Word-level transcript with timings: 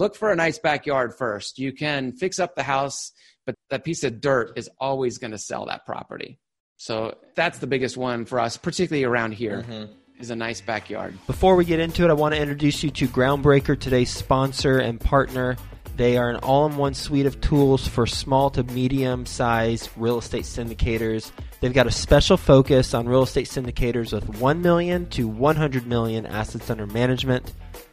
look 0.00 0.16
for 0.16 0.32
a 0.32 0.36
nice 0.36 0.58
backyard 0.58 1.14
first. 1.14 1.58
You 1.58 1.72
can 1.72 2.12
fix 2.12 2.40
up 2.40 2.56
the 2.56 2.62
house, 2.62 3.12
but 3.46 3.54
that 3.68 3.84
piece 3.84 4.02
of 4.02 4.20
dirt 4.20 4.54
is 4.56 4.68
always 4.80 5.18
going 5.18 5.30
to 5.30 5.38
sell 5.38 5.66
that 5.66 5.86
property. 5.86 6.40
So 6.78 7.16
that's 7.36 7.58
the 7.58 7.66
biggest 7.66 7.96
one 7.96 8.24
for 8.24 8.40
us, 8.40 8.56
particularly 8.56 9.04
around 9.04 9.32
here. 9.32 9.62
Mm-hmm 9.62 9.92
is 10.18 10.28
a 10.28 10.36
nice 10.36 10.60
backyard. 10.60 11.16
Before 11.26 11.56
we 11.56 11.64
get 11.64 11.80
into 11.80 12.04
it, 12.04 12.10
I 12.10 12.12
want 12.12 12.34
to 12.34 12.40
introduce 12.42 12.82
you 12.82 12.90
to 12.90 13.08
Groundbreaker, 13.08 13.80
today's 13.80 14.10
sponsor 14.10 14.78
and 14.78 15.00
partner. 15.00 15.56
They 15.96 16.18
are 16.18 16.28
an 16.28 16.36
all 16.36 16.66
in 16.66 16.76
one 16.76 16.92
suite 16.92 17.24
of 17.24 17.40
tools 17.40 17.88
for 17.88 18.06
small 18.06 18.50
to 18.50 18.62
medium 18.62 19.24
sized 19.24 19.88
real 19.96 20.18
estate 20.18 20.44
syndicators. 20.44 21.32
They've 21.60 21.72
got 21.72 21.86
a 21.86 21.90
special 21.90 22.36
focus 22.36 22.92
on 22.92 23.08
real 23.08 23.22
estate 23.22 23.46
syndicators 23.46 24.12
with 24.12 24.40
1 24.40 24.62
million 24.62 25.08
to 25.10 25.26
100 25.26 25.86
million 25.86 26.26
assets 26.26 26.68
under 26.68 26.86
management. 26.86 27.52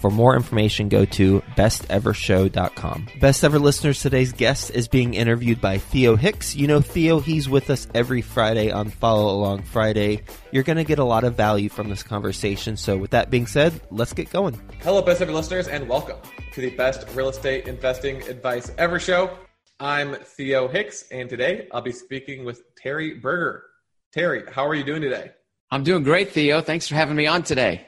For 0.00 0.10
more 0.12 0.36
information, 0.36 0.88
go 0.88 1.04
to 1.06 1.40
bestevershow.com. 1.56 3.08
Best 3.20 3.42
ever 3.42 3.58
listeners, 3.58 4.00
today's 4.00 4.32
guest 4.32 4.70
is 4.70 4.86
being 4.86 5.14
interviewed 5.14 5.60
by 5.60 5.78
Theo 5.78 6.14
Hicks. 6.14 6.54
You 6.54 6.68
know 6.68 6.80
Theo, 6.80 7.18
he's 7.18 7.48
with 7.48 7.68
us 7.68 7.88
every 7.94 8.22
Friday 8.22 8.70
on 8.70 8.90
Follow 8.90 9.34
Along 9.34 9.64
Friday. 9.64 10.22
You're 10.52 10.62
going 10.62 10.76
to 10.76 10.84
get 10.84 11.00
a 11.00 11.04
lot 11.04 11.24
of 11.24 11.34
value 11.34 11.68
from 11.68 11.88
this 11.88 12.04
conversation. 12.04 12.76
So, 12.76 12.96
with 12.96 13.10
that 13.10 13.28
being 13.28 13.48
said, 13.48 13.80
let's 13.90 14.12
get 14.12 14.30
going. 14.30 14.60
Hello, 14.82 15.02
best 15.02 15.20
ever 15.20 15.32
listeners, 15.32 15.66
and 15.66 15.88
welcome 15.88 16.18
to 16.52 16.60
the 16.60 16.70
Best 16.70 17.04
Real 17.16 17.28
Estate 17.28 17.66
Investing 17.66 18.22
Advice 18.28 18.70
Ever 18.78 19.00
Show. 19.00 19.36
I'm 19.80 20.14
Theo 20.14 20.68
Hicks, 20.68 21.08
and 21.10 21.28
today 21.28 21.66
I'll 21.72 21.82
be 21.82 21.90
speaking 21.90 22.44
with 22.44 22.62
Terry 22.76 23.14
Berger. 23.14 23.64
Terry, 24.12 24.44
how 24.52 24.64
are 24.64 24.74
you 24.76 24.84
doing 24.84 25.02
today? 25.02 25.32
I'm 25.72 25.82
doing 25.82 26.04
great, 26.04 26.30
Theo. 26.30 26.60
Thanks 26.60 26.86
for 26.86 26.94
having 26.94 27.16
me 27.16 27.26
on 27.26 27.42
today. 27.42 27.87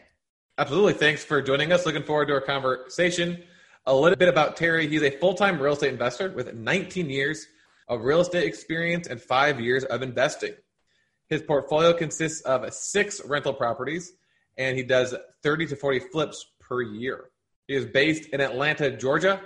Absolutely. 0.60 0.92
Thanks 0.92 1.24
for 1.24 1.40
joining 1.40 1.72
us. 1.72 1.86
Looking 1.86 2.02
forward 2.02 2.28
to 2.28 2.34
our 2.34 2.42
conversation. 2.42 3.42
A 3.86 3.94
little 3.94 4.18
bit 4.18 4.28
about 4.28 4.58
Terry. 4.58 4.86
He's 4.88 5.02
a 5.02 5.10
full 5.10 5.32
time 5.32 5.58
real 5.58 5.72
estate 5.72 5.90
investor 5.90 6.28
with 6.28 6.52
19 6.52 7.08
years 7.08 7.46
of 7.88 8.02
real 8.02 8.20
estate 8.20 8.44
experience 8.44 9.06
and 9.06 9.18
five 9.18 9.58
years 9.58 9.84
of 9.84 10.02
investing. 10.02 10.52
His 11.30 11.40
portfolio 11.40 11.94
consists 11.94 12.42
of 12.42 12.70
six 12.74 13.24
rental 13.24 13.54
properties, 13.54 14.12
and 14.58 14.76
he 14.76 14.82
does 14.82 15.14
30 15.42 15.68
to 15.68 15.76
40 15.76 16.00
flips 16.12 16.44
per 16.60 16.82
year. 16.82 17.30
He 17.66 17.74
is 17.74 17.86
based 17.86 18.28
in 18.28 18.42
Atlanta, 18.42 18.94
Georgia, 18.94 19.40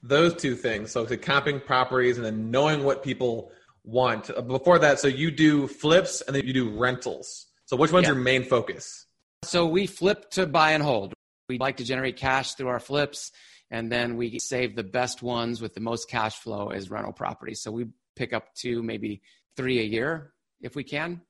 those 0.00 0.32
two 0.36 0.54
things. 0.54 0.92
So 0.92 1.04
the 1.04 1.18
comping 1.18 1.64
properties 1.66 2.18
and 2.18 2.24
then 2.24 2.52
knowing 2.52 2.84
what 2.84 3.02
people 3.02 3.50
want. 3.86 4.30
Before 4.46 4.78
that, 4.78 5.00
so 5.00 5.08
you 5.08 5.30
do 5.30 5.66
flips 5.66 6.20
and 6.20 6.36
then 6.36 6.44
you 6.44 6.52
do 6.52 6.76
rentals. 6.76 7.46
So 7.64 7.76
which 7.76 7.92
one's 7.92 8.04
yeah. 8.04 8.12
your 8.12 8.20
main 8.20 8.42
focus? 8.42 9.06
So 9.44 9.66
we 9.66 9.86
flip 9.86 10.30
to 10.32 10.46
buy 10.46 10.72
and 10.72 10.82
hold. 10.82 11.14
We 11.48 11.58
like 11.58 11.78
to 11.78 11.84
generate 11.84 12.16
cash 12.16 12.54
through 12.54 12.68
our 12.68 12.80
flips, 12.80 13.30
and 13.70 13.90
then 13.90 14.16
we 14.16 14.38
save 14.40 14.74
the 14.74 14.82
best 14.82 15.22
ones 15.22 15.62
with 15.62 15.74
the 15.74 15.80
most 15.80 16.10
cash 16.10 16.34
flow 16.36 16.68
as 16.68 16.90
rental 16.90 17.12
properties. 17.12 17.62
So 17.62 17.70
we 17.70 17.86
pick 18.16 18.32
up 18.32 18.54
two, 18.54 18.82
maybe 18.82 19.22
three 19.56 19.78
a 19.78 19.84
year 19.84 20.32
if 20.60 20.74
we 20.74 20.82
can. 20.82 21.22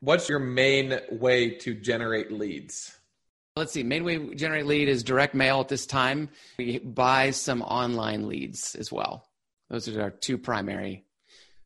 What's 0.00 0.28
your 0.28 0.38
main 0.38 0.98
way 1.10 1.50
to 1.50 1.74
generate 1.74 2.32
leads? 2.32 2.94
Let's 3.56 3.72
see. 3.72 3.82
Main 3.82 4.04
way 4.04 4.18
we 4.18 4.34
generate 4.34 4.66
lead 4.66 4.88
is 4.88 5.02
direct 5.02 5.34
mail 5.34 5.60
at 5.60 5.68
this 5.68 5.84
time. 5.84 6.30
We 6.58 6.78
buy 6.78 7.30
some 7.30 7.62
online 7.62 8.28
leads 8.28 8.74
as 8.76 8.92
well. 8.92 9.28
Those 9.68 9.88
are 9.88 10.00
our 10.00 10.10
two 10.10 10.38
primary. 10.38 11.04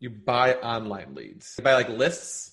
You 0.04 0.10
buy 0.10 0.52
online 0.56 1.14
leads. 1.14 1.54
You 1.56 1.64
buy 1.64 1.72
like 1.72 1.88
lists? 1.88 2.52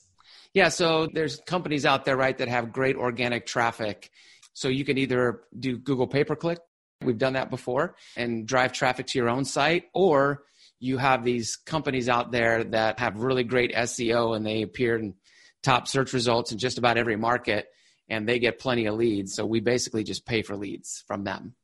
Yeah, 0.54 0.70
so 0.70 1.10
there's 1.14 1.36
companies 1.42 1.86
out 1.86 2.06
there, 2.06 2.16
right, 2.16 2.38
that 2.38 2.48
have 2.48 2.72
great 2.72 2.96
organic 2.96 3.46
traffic. 3.46 4.10
So 4.54 4.70
you 4.70 4.86
can 4.86 4.98
either 4.98 5.42
do 5.60 5.78
Google 5.78 6.08
pay 6.08 6.24
per 6.24 6.38
click, 6.38 6.60
we've 7.04 7.18
done 7.18 7.34
that 7.34 7.50
before, 7.50 7.98
and 8.16 8.48
drive 8.48 8.72
traffic 8.72 9.08
to 9.08 9.20
your 9.20 9.28
own 9.28 9.44
site, 9.44 9.90
or 9.94 10.44
you 10.80 10.98
have 10.98 11.26
these 11.26 11.58
companies 11.58 12.08
out 12.08 12.32
there 12.32 12.64
that 12.64 13.00
have 13.00 13.18
really 13.18 13.44
great 13.44 13.74
SEO 13.74 14.34
and 14.34 14.46
they 14.46 14.62
appear 14.62 14.96
in 14.96 15.16
top 15.62 15.90
search 15.90 16.14
results 16.14 16.54
in 16.54 16.58
just 16.58 16.78
about 16.78 16.98
every 16.98 17.18
market 17.18 17.68
and 18.08 18.30
they 18.30 18.40
get 18.40 18.60
plenty 18.60 18.86
of 18.86 18.96
leads. 18.96 19.36
So 19.36 19.46
we 19.46 19.60
basically 19.60 20.06
just 20.06 20.26
pay 20.26 20.42
for 20.42 20.56
leads 20.56 21.04
from 21.06 21.26
them. 21.26 21.56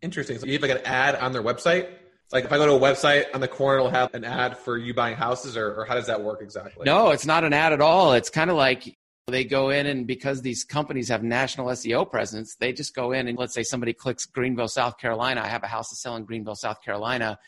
Interesting. 0.00 0.38
So 0.38 0.46
you 0.46 0.54
have 0.54 0.62
like 0.62 0.70
an 0.70 0.86
ad 0.86 1.14
on 1.16 1.32
their 1.32 1.42
website? 1.42 1.90
Like 2.32 2.44
if 2.44 2.52
I 2.52 2.56
go 2.56 2.66
to 2.66 2.72
a 2.72 2.80
website 2.80 3.26
on 3.34 3.40
the 3.40 3.48
corner, 3.48 3.78
it'll 3.78 3.90
have 3.90 4.14
an 4.14 4.24
ad 4.24 4.58
for 4.58 4.76
you 4.76 4.94
buying 4.94 5.16
houses, 5.16 5.56
or, 5.56 5.74
or 5.74 5.84
how 5.84 5.94
does 5.94 6.06
that 6.06 6.22
work 6.22 6.42
exactly? 6.42 6.84
No, 6.84 7.10
it's 7.10 7.26
not 7.26 7.44
an 7.44 7.52
ad 7.52 7.72
at 7.72 7.80
all. 7.80 8.12
It's 8.14 8.30
kind 8.30 8.50
of 8.50 8.56
like 8.56 8.96
they 9.26 9.44
go 9.44 9.70
in 9.70 9.86
and 9.86 10.06
because 10.06 10.42
these 10.42 10.64
companies 10.64 11.08
have 11.08 11.22
national 11.22 11.68
SEO 11.68 12.10
presence, 12.10 12.56
they 12.56 12.72
just 12.72 12.94
go 12.94 13.12
in 13.12 13.28
and 13.28 13.38
let's 13.38 13.54
say 13.54 13.62
somebody 13.62 13.92
clicks 13.92 14.26
Greenville, 14.26 14.68
South 14.68 14.98
Carolina. 14.98 15.40
I 15.42 15.48
have 15.48 15.62
a 15.62 15.68
house 15.68 15.90
to 15.90 15.96
sell 15.96 16.16
in 16.16 16.24
Greenville, 16.24 16.56
South 16.56 16.82
Carolina. 16.82 17.38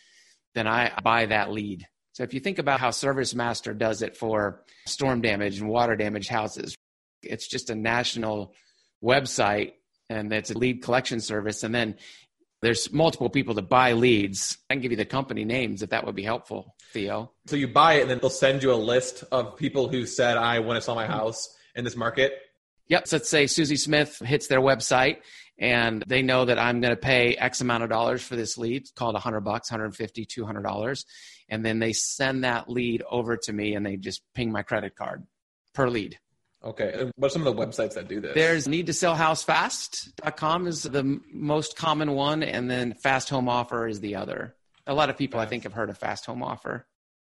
Then 0.55 0.67
I 0.67 0.93
buy 1.03 1.27
that 1.27 1.51
lead. 1.51 1.87
So 2.13 2.23
if 2.23 2.33
you 2.33 2.41
think 2.41 2.59
about 2.59 2.81
how 2.81 2.89
ServiceMaster 2.89 3.77
does 3.77 4.01
it 4.01 4.17
for 4.17 4.63
storm 4.87 5.21
damage 5.21 5.61
and 5.61 5.69
water 5.69 5.97
damage 5.97 6.29
houses, 6.29 6.75
it's 7.23 7.47
just 7.47 7.69
a 7.69 7.75
national 7.75 8.55
website 9.05 9.73
and 10.09 10.33
it's 10.33 10.51
a 10.51 10.57
lead 10.57 10.83
collection 10.83 11.21
service. 11.21 11.63
And 11.63 11.75
then 11.75 11.97
there's 12.63 12.93
multiple 12.93 13.29
people 13.29 13.55
that 13.55 13.69
buy 13.69 13.93
leads. 13.93 14.59
I 14.71 14.75
can 14.75 14.83
give 14.83 14.91
you 14.91 14.97
the 14.97 15.05
company 15.05 15.45
names 15.45 15.83
if 15.83 15.91
that 15.91 16.05
would 16.05 16.15
be 16.15 16.23
helpful, 16.23 16.75
Theo. 16.93 17.33
So 17.47 17.57
you 17.57 17.69
buy 17.69 17.95
it 17.95 18.03
and 18.03 18.11
then 18.11 18.19
they'll 18.21 18.31
send 18.31 18.63
you 18.63 18.73
a 18.73 18.75
list 18.75 19.25
of 19.31 19.57
people 19.57 19.89
who 19.89 20.07
said, 20.07 20.37
I 20.37 20.61
want 20.61 20.77
to 20.77 20.81
sell 20.81 20.95
my 20.95 21.07
house 21.07 21.55
in 21.75 21.85
this 21.85 21.97
market. 21.97 22.33
Yep. 22.89 23.09
So 23.09 23.17
let's 23.17 23.29
say 23.29 23.47
Susie 23.47 23.77
Smith 23.77 24.19
hits 24.21 24.47
their 24.47 24.61
website 24.61 25.19
and 25.59 26.03
they 26.07 26.23
know 26.23 26.45
that 26.45 26.59
I'm 26.59 26.81
going 26.81 26.95
to 26.95 27.01
pay 27.01 27.35
X 27.35 27.61
amount 27.61 27.83
of 27.83 27.91
dollars 27.91 28.23
for 28.23 28.37
this 28.37 28.59
lead, 28.59 28.83
it's 28.83 28.91
called 28.91 29.15
100 29.15 29.41
bucks, 29.41 29.71
150, 29.71 30.25
200 30.25 30.63
dollars, 30.63 31.07
and 31.49 31.65
then 31.65 31.79
they 31.79 31.93
send 31.93 32.45
that 32.45 32.69
lead 32.69 33.03
over 33.11 33.37
to 33.37 33.53
me 33.53 33.75
and 33.75 33.85
they 33.85 33.97
just 33.97 34.23
ping 34.35 34.53
my 34.53 34.63
credit 34.63 34.97
card 34.97 35.27
per 35.75 35.89
lead. 35.89 36.19
Okay. 36.65 36.93
And 36.95 37.13
what 37.17 37.29
are 37.29 37.31
some 37.31 37.47
of 37.47 37.57
the 37.57 37.63
websites 37.67 37.95
that 37.95 38.09
do 38.09 38.21
this? 38.21 38.35
There's 38.35 38.67
need 38.67 38.87
to 38.87 38.93
sell 38.93 39.15
house 39.15 39.43
fast.com 39.43 40.67
is 40.67 40.83
the 40.83 41.21
most 41.33 41.77
common 41.77 42.13
one, 42.13 42.43
and 42.43 42.71
then 42.71 42.95
Fast 42.95 43.29
Home 43.31 43.49
Offer 43.49 43.87
is 43.87 44.01
the 44.01 44.17
other. 44.17 44.55
A 44.87 44.95
lot 44.95 45.11
of 45.11 45.17
people, 45.17 45.41
I 45.41 45.47
think, 45.47 45.65
have 45.65 45.73
heard 45.73 45.91
of 45.91 45.99
Fast 45.99 46.27
Home 46.27 46.43
Offer. 46.43 46.87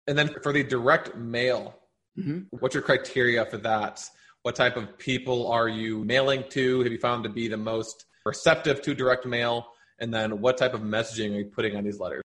And 0.07 0.17
then 0.17 0.29
for 0.43 0.53
the 0.53 0.63
direct 0.63 1.15
mail, 1.15 1.75
mm-hmm. 2.17 2.55
what's 2.59 2.75
your 2.75 2.83
criteria 2.83 3.45
for 3.45 3.57
that? 3.57 4.03
What 4.43 4.55
type 4.55 4.77
of 4.77 4.97
people 4.97 5.51
are 5.51 5.67
you 5.67 6.03
mailing 6.03 6.43
to? 6.49 6.83
Have 6.83 6.91
you 6.91 6.99
found 6.99 7.23
to 7.23 7.29
be 7.29 7.47
the 7.47 7.57
most 7.57 8.05
receptive 8.25 8.81
to 8.83 8.93
direct 8.93 9.25
mail? 9.25 9.67
And 9.99 10.13
then 10.13 10.39
what 10.41 10.57
type 10.57 10.73
of 10.73 10.81
messaging 10.81 11.31
are 11.31 11.39
you 11.39 11.45
putting 11.45 11.75
on 11.75 11.83
these 11.83 11.99
letters? 11.99 12.24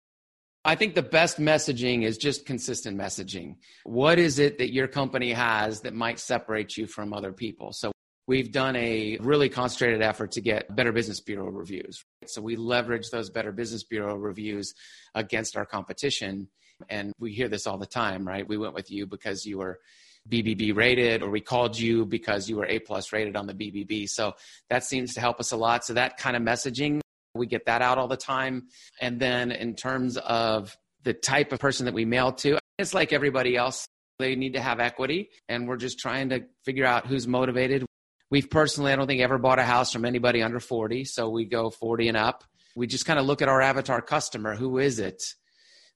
I 0.67 0.75
think 0.75 0.97
the 0.97 1.03
best 1.03 1.39
messaging 1.39 2.03
is 2.03 2.19
just 2.19 2.45
consistent 2.45 2.99
messaging. 2.99 3.55
What 3.85 4.19
is 4.19 4.41
it 4.41 4.59
that 4.59 4.73
your 4.73 4.89
company 4.89 5.33
has 5.33 5.83
that 5.83 5.95
might 5.95 6.19
separate 6.19 6.77
you 6.77 6.89
from 6.89 7.15
other 7.15 7.33
people? 7.33 7.73
So 7.73 7.93
we've 8.27 8.51
done 8.51 8.75
a 8.75 9.17
really 9.21 9.49
concentrated 9.49 10.03
effort 10.03 10.33
to 10.33 10.41
get 10.41 10.75
Better 10.75 10.91
Business 10.91 11.21
Bureau 11.21 11.51
reviews. 11.51 12.05
So 12.27 12.43
we 12.43 12.57
leverage 12.57 13.11
those 13.11 13.31
Better 13.31 13.53
Business 13.53 13.85
Bureau 13.85 14.17
reviews 14.17 14.75
against 15.15 15.57
our 15.57 15.65
competition. 15.65 16.49
And 16.89 17.13
we 17.21 17.33
hear 17.33 17.47
this 17.49 17.69
all 17.69 17.79
the 17.79 17.87
time, 17.87 18.27
right? 18.27 18.47
We 18.47 18.59
went 18.59 18.75
with 18.75 18.91
you 18.91 19.07
because 19.07 19.47
you 19.47 19.59
were 19.59 19.79
BBB 20.29 20.75
rated, 20.75 21.23
or 21.23 21.31
we 21.31 21.41
called 21.41 21.79
you 21.79 22.05
because 22.05 22.51
you 22.51 22.57
were 22.57 22.67
A 22.67 22.81
plus 22.81 23.13
rated 23.13 23.37
on 23.37 23.47
the 23.47 23.55
BBB. 23.55 24.09
So 24.09 24.35
that 24.69 24.83
seems 24.83 25.15
to 25.15 25.21
help 25.21 25.39
us 25.39 25.53
a 25.53 25.57
lot. 25.57 25.85
So 25.85 25.95
that 25.95 26.17
kind 26.17 26.37
of 26.37 26.43
messaging 26.43 27.01
we 27.37 27.47
get 27.47 27.67
that 27.67 27.83
out 27.83 27.99
all 27.99 28.09
the 28.09 28.17
time. 28.17 28.69
And 29.01 29.21
then 29.21 29.53
in 29.53 29.75
terms 29.75 30.17
of 30.17 30.77
the 31.03 31.13
type 31.13 31.53
of 31.53 31.61
person 31.61 31.87
that 31.87 31.95
we 31.95 32.05
mail 32.05 32.33
to, 32.33 32.59
it's 32.79 32.95
like 32.95 33.13
everybody 33.13 33.57
else. 33.57 33.87
They 34.19 34.35
need 34.35 34.55
to 34.55 34.61
have 34.61 34.81
equity, 34.81 35.29
and 35.47 35.69
we're 35.69 35.77
just 35.77 35.99
trying 35.99 36.31
to 36.31 36.41
figure 36.65 36.87
out 36.87 37.07
who's 37.07 37.29
motivated. 37.29 37.85
We've 38.31 38.49
personally, 38.49 38.93
I 38.93 38.97
don't 38.97 39.07
think, 39.07 39.21
ever 39.21 39.37
bought 39.37 39.59
a 39.59 39.63
house 39.63 39.93
from 39.93 40.07
anybody 40.07 40.43
under 40.43 40.59
40, 40.59 41.05
so 41.05 41.29
we 41.29 41.45
go 41.45 41.69
40 41.69 42.09
and 42.09 42.17
up. 42.17 42.43
We 42.75 42.87
just 42.87 43.05
kind 43.05 43.19
of 43.19 43.27
look 43.27 43.43
at 43.43 43.49
our 43.49 43.61
avatar 43.61 44.01
customer. 44.01 44.55
Who 44.55 44.79
is 44.79 44.99
it? 44.99 45.23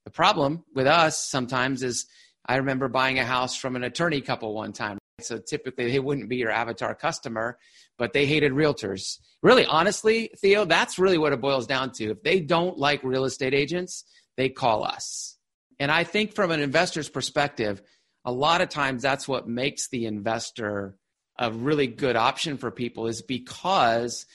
The 0.05 0.11
problem 0.11 0.65
with 0.75 0.87
us 0.87 1.29
sometimes 1.31 1.83
is 1.83 2.07
I 2.47 2.57
remember 2.57 2.89
buying 2.89 3.19
a 3.19 3.25
house 3.25 3.57
from 3.57 3.75
an 3.75 3.85
attorney 3.85 4.21
couple 4.21 4.55
one 4.55 4.73
time. 4.73 5.00
So 5.25 5.39
typically 5.39 5.91
they 5.91 5.99
wouldn't 5.99 6.29
be 6.29 6.37
your 6.37 6.51
avatar 6.51 6.95
customer, 6.95 7.59
but 7.99 8.13
they 8.13 8.27
hated 8.27 8.53
realtors. 8.53 9.19
Really, 9.43 9.65
honestly, 9.67 10.31
Theo, 10.39 10.65
that's 10.65 10.99
really 10.99 11.19
what 11.19 11.33
it 11.33 11.41
boils 11.41 11.67
down 11.67 11.93
to. 11.93 12.11
If 12.11 12.23
they 12.23 12.41
don't 12.41 12.79
like 12.79 13.03
real 13.03 13.25
estate 13.25 13.55
agents, 13.55 14.05
they 14.37 14.49
call 14.49 14.85
us. 14.85 15.37
And 15.79 15.91
I 15.91 16.05
think 16.05 16.35
from 16.35 16.51
an 16.51 16.61
investor's 16.61 17.09
perspective, 17.09 17.83
a 18.25 18.33
lot 18.33 18.61
of 18.61 18.69
times 18.69 19.03
that's 19.03 19.27
what 19.27 19.49
makes 19.49 19.89
the 19.89 20.07
investor 20.07 20.97
a 21.39 21.51
really 21.51 21.87
good 21.87 22.17
option 22.17 22.59
for 22.59 22.71
people 22.71 23.07
is 23.07 23.23
because 23.23 24.27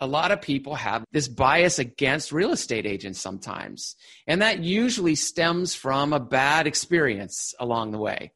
a 0.00 0.06
lot 0.06 0.32
of 0.32 0.42
people 0.42 0.74
have 0.74 1.04
this 1.12 1.28
bias 1.28 1.78
against 1.78 2.32
real 2.32 2.52
estate 2.52 2.86
agents 2.86 3.20
sometimes. 3.20 3.96
And 4.26 4.42
that 4.42 4.58
usually 4.58 5.14
stems 5.14 5.74
from 5.74 6.12
a 6.12 6.20
bad 6.20 6.66
experience 6.66 7.54
along 7.58 7.92
the 7.92 7.98
way. 7.98 8.32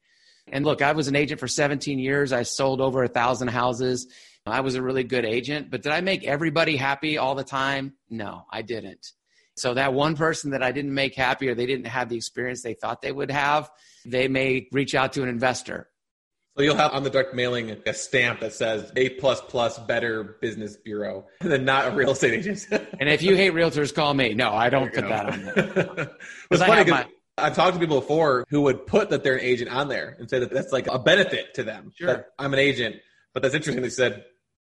And 0.51 0.65
look, 0.65 0.81
I 0.81 0.93
was 0.93 1.07
an 1.07 1.15
agent 1.15 1.39
for 1.39 1.47
17 1.47 1.99
years. 1.99 2.31
I 2.31 2.43
sold 2.43 2.81
over 2.81 3.03
a 3.03 3.07
thousand 3.07 3.49
houses. 3.49 4.07
I 4.45 4.61
was 4.61 4.75
a 4.75 4.81
really 4.81 5.03
good 5.03 5.25
agent, 5.25 5.69
but 5.69 5.83
did 5.83 5.91
I 5.91 6.01
make 6.01 6.25
everybody 6.25 6.77
happy 6.77 7.17
all 7.17 7.35
the 7.35 7.43
time? 7.43 7.93
No, 8.09 8.45
I 8.51 8.61
didn't. 8.61 9.11
So 9.55 9.73
that 9.73 9.93
one 9.93 10.15
person 10.15 10.51
that 10.51 10.61
I 10.61 10.71
didn't 10.71 10.93
make 10.93 11.15
happy 11.15 11.49
or 11.49 11.55
they 11.55 11.65
didn't 11.65 11.87
have 11.87 12.09
the 12.09 12.15
experience 12.15 12.61
they 12.61 12.75
thought 12.75 13.01
they 13.01 13.11
would 13.11 13.31
have, 13.31 13.69
they 14.05 14.27
may 14.27 14.67
reach 14.71 14.95
out 14.95 15.13
to 15.13 15.23
an 15.23 15.29
investor. 15.29 15.89
So 16.55 16.63
you'll 16.63 16.75
have 16.75 16.93
on 16.93 17.03
the 17.03 17.09
direct 17.09 17.35
mailing 17.35 17.75
a 17.85 17.93
stamp 17.93 18.39
that 18.39 18.53
says 18.53 18.91
A 18.95 19.09
plus 19.09 19.41
plus 19.41 19.77
Better 19.77 20.37
Business 20.41 20.75
Bureau, 20.75 21.27
and 21.41 21.51
then 21.51 21.65
not 21.65 21.91
a 21.91 21.95
real 21.95 22.11
estate 22.11 22.33
agent. 22.33 22.67
and 22.71 23.09
if 23.09 23.21
you 23.21 23.35
hate 23.35 23.53
realtors, 23.53 23.93
call 23.93 24.13
me. 24.13 24.33
No, 24.33 24.53
I 24.53 24.69
don't 24.69 24.91
put 24.91 25.03
go. 25.03 25.09
that 25.09 25.25
on 25.27 25.45
there. 25.45 26.15
it's 26.51 26.63
funny 26.63 26.89
my, 26.89 27.05
I've 27.37 27.55
talked 27.55 27.73
to 27.73 27.79
people 27.79 27.99
before 27.99 28.45
who 28.49 28.61
would 28.61 28.87
put 28.87 29.09
that 29.11 29.23
they're 29.23 29.35
an 29.35 29.41
agent 29.41 29.71
on 29.71 29.87
there 29.87 30.15
and 30.19 30.29
say 30.29 30.39
that 30.39 30.51
that's 30.51 30.71
like 30.71 30.87
a 30.87 30.97
benefit 30.97 31.53
to 31.55 31.63
them. 31.63 31.91
Sure. 31.95 32.25
I'm 32.39 32.53
an 32.53 32.59
agent. 32.59 32.97
But 33.33 33.43
that's 33.43 33.53
interesting. 33.53 33.83
They 33.83 33.89
said 33.89 34.25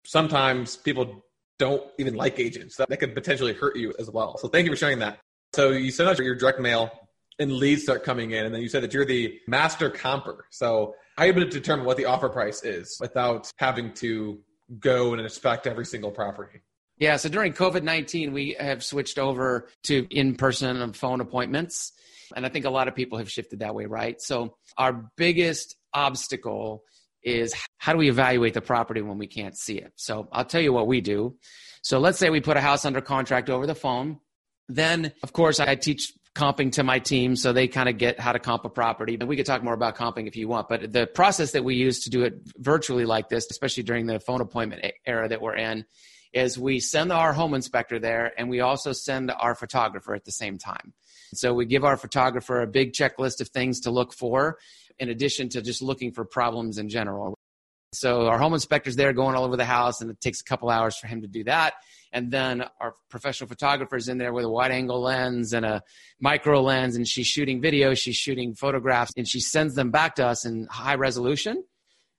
sometimes 0.06 0.78
people 0.78 1.24
don't 1.60 1.84
even 2.00 2.16
like 2.16 2.40
agents. 2.40 2.78
That, 2.78 2.90
that 2.90 2.98
could 2.98 3.14
potentially 3.14 3.54
hurt 3.54 3.76
you 3.76 3.94
as 4.00 4.10
well. 4.10 4.38
So 4.38 4.48
thank 4.48 4.66
you 4.66 4.72
for 4.72 4.78
sharing 4.78 5.00
that. 5.00 5.20
So 5.54 5.72
you 5.72 5.92
send 5.92 6.10
out 6.10 6.18
your 6.20 6.36
direct 6.36 6.60
mail 6.60 6.92
and 7.40 7.52
leads 7.52 7.84
start 7.84 8.04
coming 8.04 8.32
in. 8.32 8.46
And 8.46 8.54
then 8.54 8.62
you 8.62 8.70
said 8.70 8.84
that 8.84 8.94
you're 8.94 9.06
the 9.06 9.40
master 9.48 9.90
comper. 9.90 10.40
So 10.50 10.96
how 11.18 11.24
are 11.24 11.28
you 11.28 11.34
able 11.34 11.42
to 11.44 11.50
determine 11.50 11.86
what 11.86 11.98
the 11.98 12.06
offer 12.06 12.30
price 12.30 12.64
is 12.64 12.98
without 13.00 13.52
having 13.58 13.94
to 13.96 14.40
go 14.80 15.14
and 15.14 15.22
inspect 15.22 15.68
every 15.68 15.86
single 15.86 16.12
property? 16.12 16.62
Yeah, 16.98 17.18
so 17.18 17.28
during 17.28 17.54
COVID 17.54 17.84
19, 17.84 18.34
we 18.34 18.56
have 18.60 18.84
switched 18.84 19.18
over 19.18 19.68
to 19.84 20.08
in 20.10 20.36
person 20.36 20.94
phone 20.94 21.22
appointments. 21.22 21.92
And 22.36 22.46
I 22.46 22.50
think 22.50 22.66
a 22.66 22.70
lot 22.70 22.88
of 22.88 22.96
people 22.96 23.18
have 23.18 23.30
shifted 23.30 23.60
that 23.60 23.76
way, 23.76 23.86
right? 23.86 24.22
So, 24.22 24.56
our 24.78 25.10
biggest 25.18 25.76
obstacle 25.94 26.84
is 27.24 27.54
how 27.78 27.94
do 27.94 28.00
we 28.00 28.10
evaluate 28.10 28.54
the 28.54 28.62
property 28.62 29.02
when 29.02 29.18
we 29.18 29.28
can't 29.28 29.58
see 29.58 29.78
it? 29.78 29.94
So, 29.96 30.28
I'll 30.32 30.46
tell 30.46 30.62
you 30.62 30.74
what 30.74 30.88
we 30.88 31.02
do. 31.02 31.38
So, 31.82 32.00
let's 32.00 32.18
say 32.18 32.30
we 32.30 32.42
put 32.42 32.58
a 32.58 32.62
house 32.62 32.86
under 32.86 33.02
contract 33.02 33.50
over 33.50 33.68
the 33.68 33.76
phone. 33.76 34.20
Then, 34.70 35.14
of 35.24 35.34
course, 35.34 35.60
I 35.60 35.76
teach 35.76 36.14
comping 36.36 36.72
to 36.72 36.84
my 36.84 37.00
team 37.00 37.36
so 37.36 37.54
they 37.54 37.68
kind 37.68 37.88
of 37.88 37.98
get 37.98 38.20
how 38.20 38.32
to 38.32 38.40
comp 38.40 38.66
a 38.66 38.70
property. 38.70 39.16
And 39.20 39.30
we 39.30 39.36
could 39.36 39.46
talk 39.46 39.64
more 39.64 39.74
about 39.74 39.96
comping 39.96 40.28
if 40.28 40.36
you 40.36 40.48
want. 40.48 40.68
But 40.68 40.92
the 40.92 41.06
process 41.06 41.52
that 41.52 41.64
we 41.64 41.76
use 41.76 42.04
to 42.06 42.10
do 42.10 42.24
it 42.24 42.36
virtually 42.58 43.06
like 43.06 43.30
this, 43.30 43.48
especially 43.52 43.84
during 43.84 44.08
the 44.08 44.20
phone 44.20 44.42
appointment 44.42 44.84
era 45.06 45.28
that 45.30 45.42
we're 45.42 45.56
in, 45.56 45.86
is 46.34 46.58
we 46.58 46.80
send 46.80 47.12
our 47.12 47.32
home 47.34 47.54
inspector 47.54 48.00
there 48.00 48.34
and 48.38 48.50
we 48.50 48.62
also 48.62 48.92
send 48.92 49.32
our 49.32 49.54
photographer 49.54 50.16
at 50.16 50.26
the 50.26 50.32
same 50.32 50.58
time. 50.58 50.94
So 51.36 51.54
we 51.54 51.66
give 51.66 51.84
our 51.84 51.98
photographer 51.98 52.62
a 52.62 52.68
big 52.68 52.94
checklist 52.94 53.42
of 53.42 53.50
things 53.50 53.82
to 53.82 53.92
look 53.92 54.14
for 54.14 54.58
in 55.00 55.10
addition 55.10 55.50
to 55.50 55.62
just 55.62 55.82
looking 55.82 56.12
for 56.12 56.26
problems 56.26 56.78
in 56.78 56.90
general. 56.90 57.36
So 57.94 58.26
our 58.28 58.40
home 58.40 58.54
inspector's 58.54 58.96
there 58.96 59.14
going 59.14 59.36
all 59.36 59.44
over 59.44 59.56
the 59.56 59.66
house 59.66 60.02
and 60.02 60.10
it 60.10 60.20
takes 60.20 60.42
a 60.42 60.44
couple 60.44 60.70
hours 60.70 60.98
for 60.98 61.08
him 61.08 61.22
to 61.22 61.28
do 61.28 61.44
that. 61.44 61.74
And 62.12 62.32
then 62.32 62.64
our 62.80 62.96
professional 63.10 63.48
photographer's 63.48 64.08
in 64.08 64.18
there 64.18 64.34
with 64.34 64.46
a 64.46 64.50
wide 64.50 64.72
angle 64.72 65.02
lens 65.02 65.54
and 65.54 65.66
a 65.66 65.84
micro 66.20 66.62
lens 66.62 66.96
and 66.96 67.08
she's 67.08 67.28
shooting 67.28 67.62
video, 67.62 67.94
she's 67.94 68.16
shooting 68.16 68.56
photographs 68.56 69.12
and 69.16 69.28
she 69.28 69.40
sends 69.40 69.76
them 69.76 69.92
back 69.92 70.16
to 70.16 70.26
us 70.26 70.46
in 70.46 70.68
high 70.70 70.96
resolution. 70.96 71.64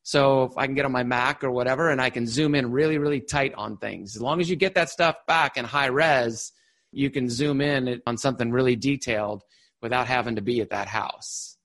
So 0.05 0.45
if 0.45 0.53
I 0.57 0.67
can 0.67 0.75
get 0.75 0.85
on 0.85 0.93
my 0.93 1.03
Mac 1.03 1.43
or 1.43 1.51
whatever 1.51 1.91
and 1.91 2.01
I 2.01 2.11
can 2.11 2.27
zoom 2.27 2.55
in 2.55 2.71
really, 2.71 2.99
really 2.99 3.21
tight 3.21 3.55
on 3.55 3.79
things, 3.79 4.15
as 4.15 4.23
long 4.23 4.41
as 4.41 4.49
you 4.51 4.55
get 4.55 4.75
that 4.75 4.91
stuff 4.91 5.17
back 5.27 5.57
in 5.57 5.65
high 5.65 5.87
res, 5.87 6.53
you 6.95 7.11
can 7.11 7.29
zoom 7.29 7.61
in 7.61 8.01
on 8.07 8.17
something 8.17 8.51
really 8.51 8.77
detailed 8.77 9.43
without 9.83 10.07
having 10.07 10.37
to 10.37 10.43
be 10.43 10.61
at 10.61 10.71
that 10.71 10.89
house. 10.89 11.57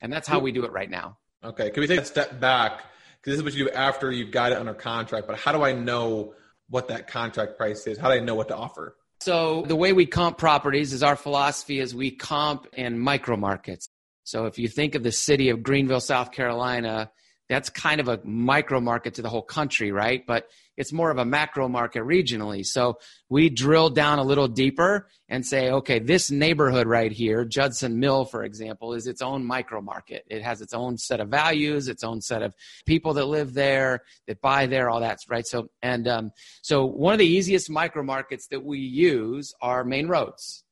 And 0.00 0.12
that's 0.12 0.28
how 0.28 0.38
we 0.38 0.52
do 0.52 0.64
it 0.64 0.72
right 0.72 0.90
now. 0.90 1.18
Okay. 1.42 1.70
Can 1.70 1.80
we 1.80 1.86
take 1.86 2.00
a 2.00 2.04
step 2.04 2.38
back? 2.40 2.84
Because 3.20 3.32
this 3.32 3.36
is 3.38 3.42
what 3.42 3.54
you 3.54 3.66
do 3.66 3.70
after 3.70 4.12
you've 4.12 4.30
got 4.30 4.52
it 4.52 4.58
under 4.58 4.74
contract. 4.74 5.26
But 5.26 5.38
how 5.38 5.52
do 5.52 5.62
I 5.62 5.72
know 5.72 6.34
what 6.68 6.88
that 6.88 7.08
contract 7.08 7.56
price 7.56 7.86
is? 7.86 7.98
How 7.98 8.08
do 8.08 8.14
I 8.14 8.20
know 8.20 8.34
what 8.34 8.48
to 8.48 8.56
offer? 8.56 8.96
So 9.20 9.62
the 9.62 9.76
way 9.76 9.92
we 9.92 10.06
comp 10.06 10.38
properties 10.38 10.92
is 10.92 11.02
our 11.02 11.16
philosophy 11.16 11.80
is 11.80 11.94
we 11.94 12.10
comp 12.10 12.66
in 12.74 12.98
micro 12.98 13.36
markets. 13.36 13.88
So 14.24 14.46
if 14.46 14.58
you 14.58 14.68
think 14.68 14.94
of 14.94 15.02
the 15.02 15.12
city 15.12 15.48
of 15.48 15.62
Greenville, 15.62 16.00
South 16.00 16.32
Carolina, 16.32 17.10
that's 17.48 17.70
kind 17.70 18.00
of 18.00 18.08
a 18.08 18.20
micro 18.24 18.80
market 18.80 19.14
to 19.14 19.22
the 19.22 19.28
whole 19.28 19.42
country, 19.42 19.92
right? 19.92 20.26
But 20.26 20.48
it's 20.76 20.92
more 20.92 21.10
of 21.10 21.18
a 21.18 21.24
macro 21.24 21.68
market 21.68 22.02
regionally. 22.02 22.66
So 22.66 22.98
we 23.28 23.48
drill 23.48 23.88
down 23.90 24.18
a 24.18 24.24
little 24.24 24.48
deeper 24.48 25.08
and 25.28 25.46
say, 25.46 25.70
okay, 25.70 25.98
this 25.98 26.30
neighborhood 26.30 26.86
right 26.86 27.12
here, 27.12 27.44
Judson 27.44 27.98
Mill, 28.00 28.24
for 28.24 28.44
example, 28.44 28.94
is 28.94 29.06
its 29.06 29.22
own 29.22 29.44
micro 29.44 29.80
market. 29.80 30.24
It 30.28 30.42
has 30.42 30.60
its 30.60 30.74
own 30.74 30.98
set 30.98 31.20
of 31.20 31.28
values, 31.28 31.88
its 31.88 32.04
own 32.04 32.20
set 32.20 32.42
of 32.42 32.54
people 32.84 33.14
that 33.14 33.26
live 33.26 33.54
there, 33.54 34.02
that 34.26 34.40
buy 34.40 34.66
there, 34.66 34.90
all 34.90 35.00
that, 35.00 35.18
right? 35.28 35.46
So, 35.46 35.70
and 35.82 36.06
um, 36.08 36.32
so 36.62 36.84
one 36.84 37.12
of 37.12 37.18
the 37.18 37.26
easiest 37.26 37.70
micro 37.70 38.02
markets 38.02 38.48
that 38.48 38.64
we 38.64 38.78
use 38.78 39.54
are 39.62 39.84
main 39.84 40.08
roads. 40.08 40.64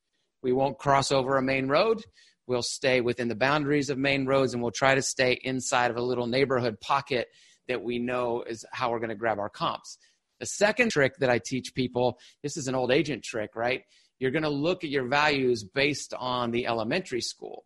We 0.42 0.52
won't 0.52 0.78
cross 0.78 1.10
over 1.10 1.36
a 1.36 1.42
main 1.42 1.68
road 1.68 2.02
We'll 2.46 2.62
stay 2.62 3.00
within 3.00 3.28
the 3.28 3.34
boundaries 3.34 3.90
of 3.90 3.98
main 3.98 4.26
roads 4.26 4.52
and 4.52 4.62
we'll 4.62 4.72
try 4.72 4.94
to 4.94 5.02
stay 5.02 5.38
inside 5.42 5.90
of 5.90 5.96
a 5.96 6.02
little 6.02 6.26
neighborhood 6.26 6.80
pocket 6.80 7.28
that 7.68 7.82
we 7.82 7.98
know 7.98 8.42
is 8.42 8.64
how 8.72 8.90
we're 8.90 8.98
going 8.98 9.08
to 9.08 9.14
grab 9.14 9.38
our 9.38 9.48
comps. 9.48 9.98
The 10.40 10.46
second 10.46 10.90
trick 10.90 11.16
that 11.18 11.30
I 11.30 11.38
teach 11.38 11.74
people 11.74 12.18
this 12.42 12.56
is 12.56 12.68
an 12.68 12.74
old 12.74 12.92
agent 12.92 13.22
trick, 13.22 13.56
right? 13.56 13.82
You're 14.18 14.30
going 14.30 14.42
to 14.42 14.50
look 14.50 14.84
at 14.84 14.90
your 14.90 15.08
values 15.08 15.64
based 15.64 16.12
on 16.14 16.50
the 16.50 16.66
elementary 16.66 17.20
school. 17.20 17.64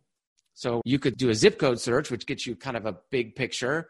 So 0.53 0.81
you 0.85 0.99
could 0.99 1.17
do 1.17 1.29
a 1.29 1.35
zip 1.35 1.57
code 1.57 1.79
search, 1.79 2.11
which 2.11 2.25
gets 2.25 2.45
you 2.45 2.55
kind 2.55 2.75
of 2.75 2.85
a 2.85 2.97
big 3.11 3.35
picture. 3.35 3.89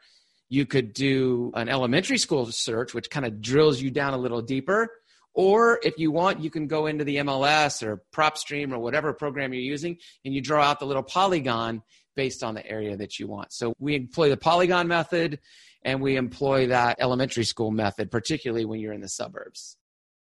You 0.50 0.66
could 0.66 0.94
do 0.94 1.52
an 1.56 1.70
elementary 1.70 2.18
school 2.18 2.46
search, 2.48 2.94
which 2.94 3.10
kind 3.10 3.26
of 3.26 3.42
drills 3.42 3.82
you 3.82 3.92
down 3.92 4.14
a 4.14 4.18
little 4.18 4.42
deeper. 4.42 4.90
Or 5.34 5.80
if 5.84 5.98
you 5.98 6.12
want, 6.12 6.42
you 6.42 6.50
can 6.50 6.68
go 6.68 6.88
into 6.88 7.04
the 7.04 7.18
MLS 7.18 7.84
or 7.84 8.02
PropStream 8.14 8.74
or 8.74 8.80
whatever 8.80 9.14
program 9.14 9.54
you're 9.54 9.62
using 9.62 9.98
and 10.26 10.34
you 10.34 10.42
draw 10.42 10.64
out 10.64 10.80
the 10.80 10.86
little 10.86 11.04
polygon 11.04 11.82
based 12.16 12.44
on 12.44 12.56
the 12.56 12.66
area 12.66 12.98
that 12.98 13.20
you 13.20 13.28
want. 13.28 13.54
So 13.54 13.74
we 13.80 13.96
employ 13.96 14.30
the 14.30 14.38
polygon 14.38 14.88
method 14.88 15.40
and 15.84 16.02
we 16.02 16.18
employ 16.18 16.68
that 16.68 16.98
elementary 17.00 17.46
school 17.46 17.72
method, 17.72 18.12
particularly 18.12 18.66
when 18.66 18.80
you're 18.80 18.94
in 18.94 19.02
the 19.02 19.10
suburbs. 19.10 19.78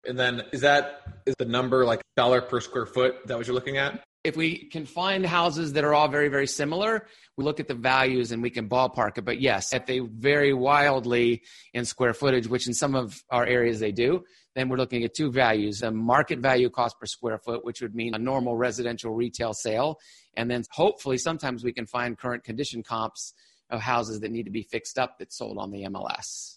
And 0.07 0.19
then 0.19 0.43
is 0.53 0.61
that 0.61 1.01
is 1.25 1.35
the 1.39 1.45
number 1.45 1.85
like 1.85 2.03
dollar 2.17 2.41
per 2.41 2.61
square 2.61 2.87
foot? 2.87 3.27
That 3.27 3.37
what 3.37 3.47
you're 3.47 3.55
looking 3.55 3.79
at? 3.79 4.05
If 4.27 4.37
we 4.37 4.57
can 4.57 4.87
find 4.87 5.25
houses 5.25 5.75
that 5.75 5.85
are 5.85 5.95
all 5.95 6.09
very, 6.09 6.29
very 6.29 6.49
similar, 6.49 7.07
we 7.37 7.45
look 7.45 7.61
at 7.61 7.69
the 7.69 7.75
values 7.75 8.33
and 8.33 8.43
we 8.43 8.51
can 8.51 8.69
ballpark 8.69 9.19
it. 9.19 9.25
But 9.25 9.41
yes, 9.41 9.73
if 9.73 9.87
they 9.87 10.01
vary 10.01 10.53
wildly 10.53 11.43
in 11.73 11.85
square 11.85 12.13
footage, 12.13 12.49
which 12.49 12.67
in 12.67 12.75
some 12.75 12.97
of 12.97 13.23
our 13.31 13.47
areas 13.47 13.79
they 13.79 13.93
do, 13.93 14.25
then 14.57 14.69
we're 14.69 14.79
looking 14.79 15.05
at 15.05 15.15
two 15.15 15.31
values 15.31 15.83
a 15.83 15.93
market 15.93 16.41
value 16.41 16.69
cost 16.69 16.99
per 16.99 17.07
square 17.07 17.39
foot, 17.39 17.65
which 17.65 17.81
would 17.81 17.95
mean 17.95 18.15
a 18.15 18.19
normal 18.19 18.57
residential 18.57 19.15
retail 19.15 19.55
sale. 19.55 20.01
And 20.37 20.51
then 20.51 20.65
hopefully 20.73 21.19
sometimes 21.19 21.63
we 21.63 21.73
can 21.73 21.87
find 21.87 22.19
current 22.19 22.43
condition 22.43 22.83
comps 22.83 23.33
of 23.71 23.81
houses 23.81 24.21
that 24.21 24.33
need 24.33 24.45
to 24.45 24.51
be 24.51 24.63
fixed 24.63 24.99
up 24.99 25.21
that 25.21 25.33
sold 25.33 25.57
on 25.57 25.71
the 25.71 25.85
MLS. 25.85 26.57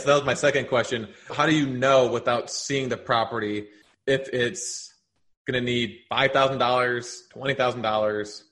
So 0.00 0.06
that 0.06 0.14
was 0.14 0.24
my 0.24 0.34
second 0.34 0.68
question. 0.68 1.08
How 1.30 1.44
do 1.44 1.54
you 1.54 1.66
know 1.66 2.10
without 2.10 2.50
seeing 2.50 2.88
the 2.88 2.96
property 2.96 3.68
if 4.06 4.28
it's 4.32 4.91
going 5.46 5.60
to 5.62 5.64
need 5.64 6.00
$5,000, 6.10 6.58
$20,000, 6.58 8.42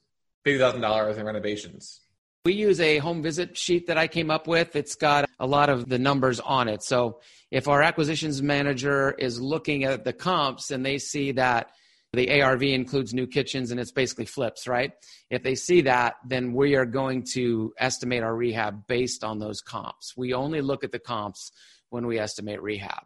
$50,000 0.47 1.19
in 1.19 1.25
renovations? 1.25 2.01
We 2.45 2.55
use 2.55 2.81
a 2.81 2.99
home 2.99 3.23
visit 3.23 3.57
sheet 3.57 3.89
that 3.89 3.99
I 3.99 4.09
came 4.09 4.31
up 4.31 4.47
with. 4.47 4.75
It's 4.75 4.95
got 4.95 5.29
a 5.39 5.47
lot 5.47 5.69
of 5.69 5.89
the 5.89 5.99
numbers 5.99 6.41
on 6.41 6.69
it. 6.69 6.83
So 6.83 7.21
if 7.51 7.69
our 7.69 7.83
acquisitions 7.83 8.41
manager 8.41 9.13
is 9.13 9.41
looking 9.41 9.85
at 9.85 10.05
the 10.05 10.15
comps 10.15 10.71
and 10.71 10.85
they 10.85 10.97
see 10.99 11.33
that 11.33 11.71
the 12.13 12.41
ARV 12.41 12.63
includes 12.63 13.15
new 13.15 13.27
kitchens 13.27 13.71
and 13.71 13.79
it's 13.79 13.93
basically 13.93 14.25
flips, 14.25 14.67
right? 14.67 14.93
If 15.29 15.43
they 15.43 15.55
see 15.55 15.83
that, 15.83 16.15
then 16.27 16.55
we 16.55 16.75
are 16.77 16.87
going 16.87 17.25
to 17.35 17.73
estimate 17.79 18.23
our 18.23 18.35
rehab 18.35 18.87
based 18.87 19.23
on 19.23 19.39
those 19.39 19.61
comps. 19.61 20.17
We 20.17 20.35
only 20.35 20.61
look 20.61 20.83
at 20.83 20.93
the 20.93 20.99
comps 20.99 21.53
when 21.91 22.07
we 22.07 22.19
estimate 22.19 22.63
rehab. 22.63 23.05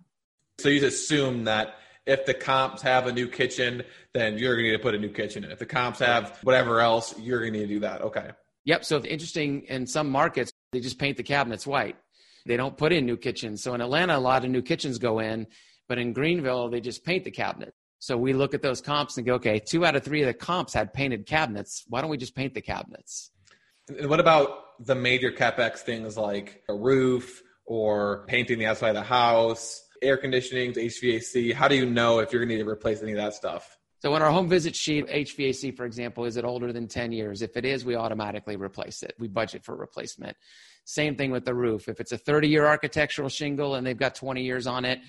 So 0.59 0.69
you 0.69 0.87
assume 0.87 1.45
that 1.45 1.75
if 2.07 2.27
the 2.27 2.35
comps 2.35 2.83
have 2.83 3.07
a 3.07 3.13
new 3.13 3.29
kitchen, 3.29 3.83
then 4.13 4.39
you're 4.39 4.55
going 4.55 4.67
to 4.67 4.71
need 4.73 4.77
to 4.77 4.83
put 4.83 4.95
a 4.95 4.99
new 4.99 5.09
kitchen 5.09 5.45
in. 5.45 5.51
If 5.51 5.59
the 5.59 5.67
comps 5.67 5.99
have 6.01 6.39
whatever 6.43 6.81
else, 6.81 7.19
you're 7.19 7.41
going 7.41 7.53
to 7.55 7.59
need 7.61 7.67
to 7.67 7.75
do 7.75 7.81
that. 7.81 8.03
Okay. 8.03 8.31
Yep. 8.65 8.85
So 8.85 8.97
it's 8.97 9.07
interesting 9.07 9.63
in 9.63 9.87
some 9.87 10.11
markets, 10.11 10.53
they 10.73 10.81
just 10.81 10.99
paint 10.99 11.17
the 11.17 11.23
cabinets 11.23 11.67
white. 11.67 11.97
They 12.47 12.57
don't 12.57 12.77
put 12.77 12.93
in 12.93 13.07
new 13.07 13.17
kitchens. 13.17 13.63
So 13.63 13.75
in 13.75 13.81
Atlanta, 13.81 14.17
a 14.17 14.19
lot 14.19 14.45
of 14.45 14.51
new 14.51 14.63
kitchens 14.63 14.99
go 14.99 15.19
in, 15.19 15.47
but 15.89 15.99
in 15.99 16.13
Greenville, 16.13 16.69
they 16.69 16.81
just 16.81 17.05
paint 17.05 17.25
the 17.25 17.31
cabinet. 17.31 17.75
So 18.01 18.19
we 18.19 18.35
look 18.35 18.53
at 18.53 18.61
those 18.61 18.83
comps 18.83 19.17
and 19.17 19.27
go, 19.27 19.35
okay, 19.35 19.59
two 19.59 19.87
out 19.87 19.97
of 19.97 20.05
three 20.05 20.21
of 20.21 20.27
the 20.27 20.35
comps 20.35 20.75
had 20.75 20.93
painted 20.93 21.25
cabinets. 21.25 21.85
Why 21.89 22.03
don't 22.03 22.11
we 22.11 22.19
just 22.19 22.35
paint 22.35 22.53
the 22.53 22.61
cabinets? 22.61 23.31
And 23.89 24.11
what 24.11 24.21
about 24.21 24.85
the 24.85 24.95
major 24.95 25.31
capex 25.31 25.79
things 25.79 26.17
like 26.17 26.63
a 26.69 26.75
roof 26.75 27.43
or 27.65 28.27
painting 28.27 28.59
the 28.59 28.67
outside 28.67 28.91
of 28.91 28.95
the 28.97 29.03
house, 29.03 29.84
air 30.03 30.17
conditioning, 30.17 30.73
HVAC? 30.73 31.53
How 31.53 31.69
do 31.69 31.77
you 31.77 31.87
know 31.87 32.19
if 32.19 32.33
you're 32.33 32.41
going 32.41 32.51
to 32.51 32.57
need 32.57 32.63
to 32.63 32.69
replace 32.69 33.03
any 33.03 33.13
of 33.13 33.19
that 33.19 33.35
stuff? 33.35 33.79
So 34.01 34.13
on 34.13 34.21
our 34.21 34.31
home 34.31 34.49
visit 34.49 34.77
sheet, 34.77 35.07
HVAC, 35.07 35.75
for 35.77 35.87
example, 35.87 36.27
is 36.27 36.37
it 36.37 36.45
older 36.45 36.73
than 36.73 36.89
10 36.89 37.11
years? 37.11 37.41
If 37.41 37.57
it 37.57 37.65
is, 37.65 37.87
we 37.87 37.95
automatically 37.95 38.57
replace 38.57 39.03
it. 39.03 39.15
We 39.19 39.29
budget 39.29 39.65
for 39.65 39.75
replacement. 39.75 40.37
Same 40.85 41.17
thing 41.17 41.31
with 41.31 41.47
the 41.47 41.55
roof. 41.55 41.89
If 41.89 42.01
it's 42.01 42.13
a 42.13 42.19
30 42.19 42.49
year 42.49 42.67
architectural 42.67 43.31
shingle 43.31 43.77
and 43.77 43.87
they've 43.87 43.97
got 43.97 44.15
20 44.15 44.43
years 44.43 44.67
on 44.67 44.85
it, 44.85 45.01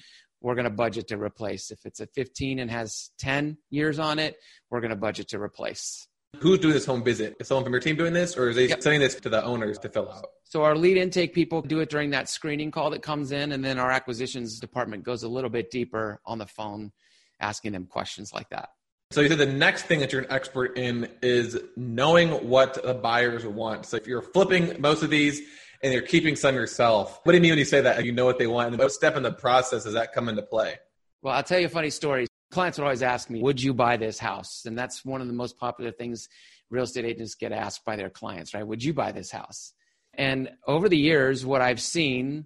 we're 0.41 0.55
going 0.55 0.63
to 0.63 0.69
budget 0.69 1.09
to 1.09 1.17
replace. 1.17 1.71
If 1.71 1.85
it's 1.85 1.99
a 1.99 2.07
15 2.07 2.59
and 2.59 2.71
has 2.71 3.09
10 3.17 3.57
years 3.69 3.99
on 3.99 4.19
it, 4.19 4.37
we're 4.69 4.79
going 4.79 4.91
to 4.91 4.95
budget 4.95 5.27
to 5.29 5.41
replace. 5.41 6.07
Who's 6.39 6.59
doing 6.59 6.73
this 6.73 6.85
home 6.85 7.03
visit? 7.03 7.35
Is 7.39 7.47
someone 7.47 7.63
from 7.63 7.73
your 7.73 7.81
team 7.81 7.95
doing 7.95 8.13
this, 8.13 8.37
or 8.37 8.49
is 8.49 8.55
they 8.55 8.67
yep. 8.67 8.81
sending 8.81 9.01
this 9.01 9.15
to 9.15 9.29
the 9.29 9.43
owners 9.43 9.77
to 9.79 9.89
fill 9.89 10.09
out? 10.09 10.25
So 10.43 10.63
our 10.63 10.75
lead 10.75 10.97
intake 10.97 11.33
people 11.33 11.61
do 11.61 11.79
it 11.79 11.89
during 11.89 12.11
that 12.11 12.29
screening 12.29 12.71
call 12.71 12.89
that 12.91 13.01
comes 13.01 13.31
in, 13.31 13.51
and 13.51 13.63
then 13.63 13.79
our 13.79 13.91
acquisitions 13.91 14.59
department 14.59 15.03
goes 15.03 15.23
a 15.23 15.27
little 15.27 15.49
bit 15.49 15.71
deeper 15.71 16.21
on 16.25 16.37
the 16.37 16.45
phone, 16.45 16.91
asking 17.39 17.71
them 17.71 17.85
questions 17.85 18.33
like 18.33 18.49
that. 18.49 18.69
So 19.11 19.21
you 19.21 19.29
said 19.29 19.37
the 19.37 19.45
next 19.45 19.83
thing 19.83 19.99
that 19.99 20.11
you're 20.11 20.21
an 20.21 20.31
expert 20.31 20.77
in 20.77 21.09
is 21.21 21.59
knowing 21.77 22.29
what 22.49 22.81
the 22.83 22.93
buyers 22.93 23.45
want. 23.45 23.85
So 23.85 23.97
if 23.97 24.07
you're 24.07 24.21
flipping 24.21 24.81
most 24.81 25.03
of 25.03 25.09
these 25.09 25.41
and 25.83 25.93
you're 25.93 26.01
keeping 26.01 26.35
some 26.35 26.55
yourself. 26.55 27.19
What 27.23 27.33
do 27.33 27.37
you 27.37 27.41
mean 27.41 27.51
when 27.51 27.59
you 27.59 27.65
say 27.65 27.81
that? 27.81 28.03
You 28.03 28.11
know 28.11 28.25
what 28.25 28.39
they 28.39 28.47
want. 28.47 28.69
And 28.69 28.77
what 28.79 28.91
step 28.91 29.15
in 29.15 29.23
the 29.23 29.31
process 29.31 29.83
does 29.83 29.93
that 29.93 30.13
come 30.13 30.27
into 30.27 30.41
play? 30.41 30.75
Well, 31.21 31.33
I'll 31.33 31.43
tell 31.43 31.59
you 31.59 31.67
a 31.67 31.69
funny 31.69 31.91
story. 31.91 32.27
Clients 32.55 32.77
would 32.77 32.85
always 32.85 33.03
ask 33.03 33.29
me, 33.29 33.41
Would 33.41 33.61
you 33.61 33.73
buy 33.73 33.97
this 33.97 34.17
house? 34.17 34.63
And 34.63 34.79
that's 34.79 35.03
one 35.03 35.19
of 35.19 35.27
the 35.27 35.33
most 35.33 35.57
popular 35.57 35.91
things 35.91 36.29
real 36.69 36.85
estate 36.85 37.03
agents 37.03 37.35
get 37.35 37.51
asked 37.51 37.83
by 37.83 37.97
their 37.97 38.09
clients, 38.09 38.53
right? 38.53 38.65
Would 38.65 38.81
you 38.81 38.93
buy 38.93 39.11
this 39.11 39.29
house? 39.29 39.73
And 40.13 40.49
over 40.65 40.87
the 40.87 40.97
years, 40.97 41.45
what 41.45 41.61
I've 41.61 41.81
seen, 41.81 42.45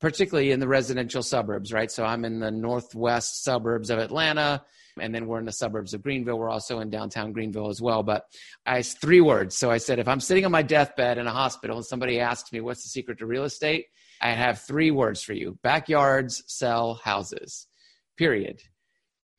particularly 0.00 0.50
in 0.50 0.58
the 0.58 0.66
residential 0.66 1.22
suburbs, 1.22 1.72
right? 1.72 1.88
So 1.88 2.04
I'm 2.04 2.24
in 2.24 2.40
the 2.40 2.50
northwest 2.50 3.44
suburbs 3.44 3.90
of 3.90 4.00
Atlanta 4.00 4.64
and 4.98 5.14
then 5.14 5.28
we're 5.28 5.38
in 5.38 5.44
the 5.44 5.52
suburbs 5.52 5.94
of 5.94 6.02
Greenville. 6.02 6.36
We're 6.36 6.50
also 6.50 6.80
in 6.80 6.90
downtown 6.90 7.30
Greenville 7.30 7.70
as 7.70 7.80
well. 7.80 8.02
But 8.02 8.24
I 8.66 8.82
three 8.82 9.20
words. 9.20 9.56
So 9.56 9.70
I 9.70 9.78
said, 9.78 10.00
if 10.00 10.08
I'm 10.08 10.18
sitting 10.18 10.44
on 10.44 10.50
my 10.50 10.62
deathbed 10.62 11.16
in 11.16 11.28
a 11.28 11.32
hospital 11.32 11.76
and 11.76 11.86
somebody 11.86 12.18
asks 12.18 12.52
me 12.52 12.60
what's 12.60 12.82
the 12.82 12.88
secret 12.88 13.18
to 13.18 13.26
real 13.26 13.44
estate, 13.44 13.86
I 14.20 14.32
have 14.32 14.62
three 14.62 14.90
words 14.90 15.22
for 15.22 15.32
you: 15.32 15.60
backyards 15.62 16.42
sell 16.48 16.94
houses. 16.94 17.68
Period. 18.16 18.60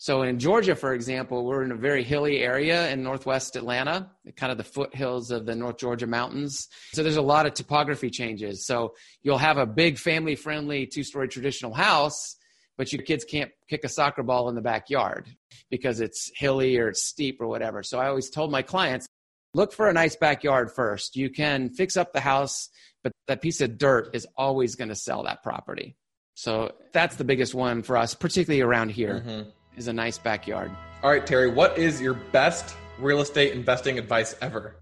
So 0.06 0.22
in 0.22 0.38
Georgia, 0.38 0.76
for 0.76 0.94
example, 0.94 1.46
we're 1.46 1.64
in 1.64 1.72
a 1.72 1.76
very 1.76 2.04
hilly 2.04 2.38
area 2.38 2.92
in 2.92 3.02
northwest 3.02 3.56
Atlanta, 3.56 4.12
kind 4.36 4.52
of 4.52 4.60
the 4.60 4.64
foothills 4.64 5.32
of 5.32 5.48
the 5.48 5.56
North 5.56 5.80
Georgia 5.80 6.06
mountains. 6.06 6.68
So 6.94 7.02
there's 7.02 7.16
a 7.16 7.24
lot 7.24 7.48
of 7.48 7.56
topography 7.56 8.12
changes. 8.12 8.68
So 8.68 8.94
you'll 9.24 9.40
have 9.40 9.58
a 9.58 9.66
big 9.66 9.98
family 9.98 10.36
friendly 10.36 10.86
two 10.86 11.02
story 11.02 11.28
traditional 11.28 11.74
house 11.74 12.38
but 12.78 12.92
your 12.92 13.02
kids 13.02 13.24
can't 13.24 13.52
kick 13.70 13.84
a 13.84 13.90
soccer 13.90 14.22
ball 14.24 14.50
in 14.50 14.56
the 14.56 14.62
backyard 14.62 15.28
because 15.72 16.02
it's 16.02 16.32
hilly 16.36 16.78
or 16.78 16.90
it's 16.90 17.04
steep 17.04 17.40
or 17.40 17.48
whatever. 17.48 17.84
So 17.84 18.00
I 18.00 18.08
always 18.08 18.30
told 18.30 18.52
my 18.52 18.62
clients, 18.62 19.08
look 19.54 19.72
for 19.74 19.88
a 19.88 19.94
nice 19.94 20.16
backyard 20.16 20.72
first. 20.72 21.16
You 21.16 21.30
can 21.30 21.70
fix 21.70 21.96
up 21.98 22.12
the 22.14 22.20
house, 22.20 22.70
but 23.04 23.14
that 23.28 23.42
piece 23.42 23.62
of 23.62 23.78
dirt 23.78 24.10
is 24.14 24.28
always 24.36 24.76
going 24.76 24.90
to 24.90 24.96
sell 24.96 25.24
that 25.24 25.42
property. 25.42 25.96
So 26.34 26.74
that's 26.92 27.16
the 27.16 27.24
biggest 27.24 27.56
one 27.56 27.82
for 27.82 27.96
us, 27.96 28.14
particularly 28.14 28.62
around 28.62 28.90
here, 28.90 29.24
mm-hmm. 29.26 29.50
Is 29.78 29.88
a 29.88 29.94
nice 29.94 30.18
backyard. 30.18 30.72
All 31.04 31.10
right, 31.10 31.26
Terry, 31.26 31.50
what 31.50 31.78
is 31.78 32.02
your 32.02 32.14
best 32.14 32.76
real 33.00 33.22
estate 33.22 33.54
investing 33.54 34.00
advice 34.00 34.36
ever? 34.42 34.78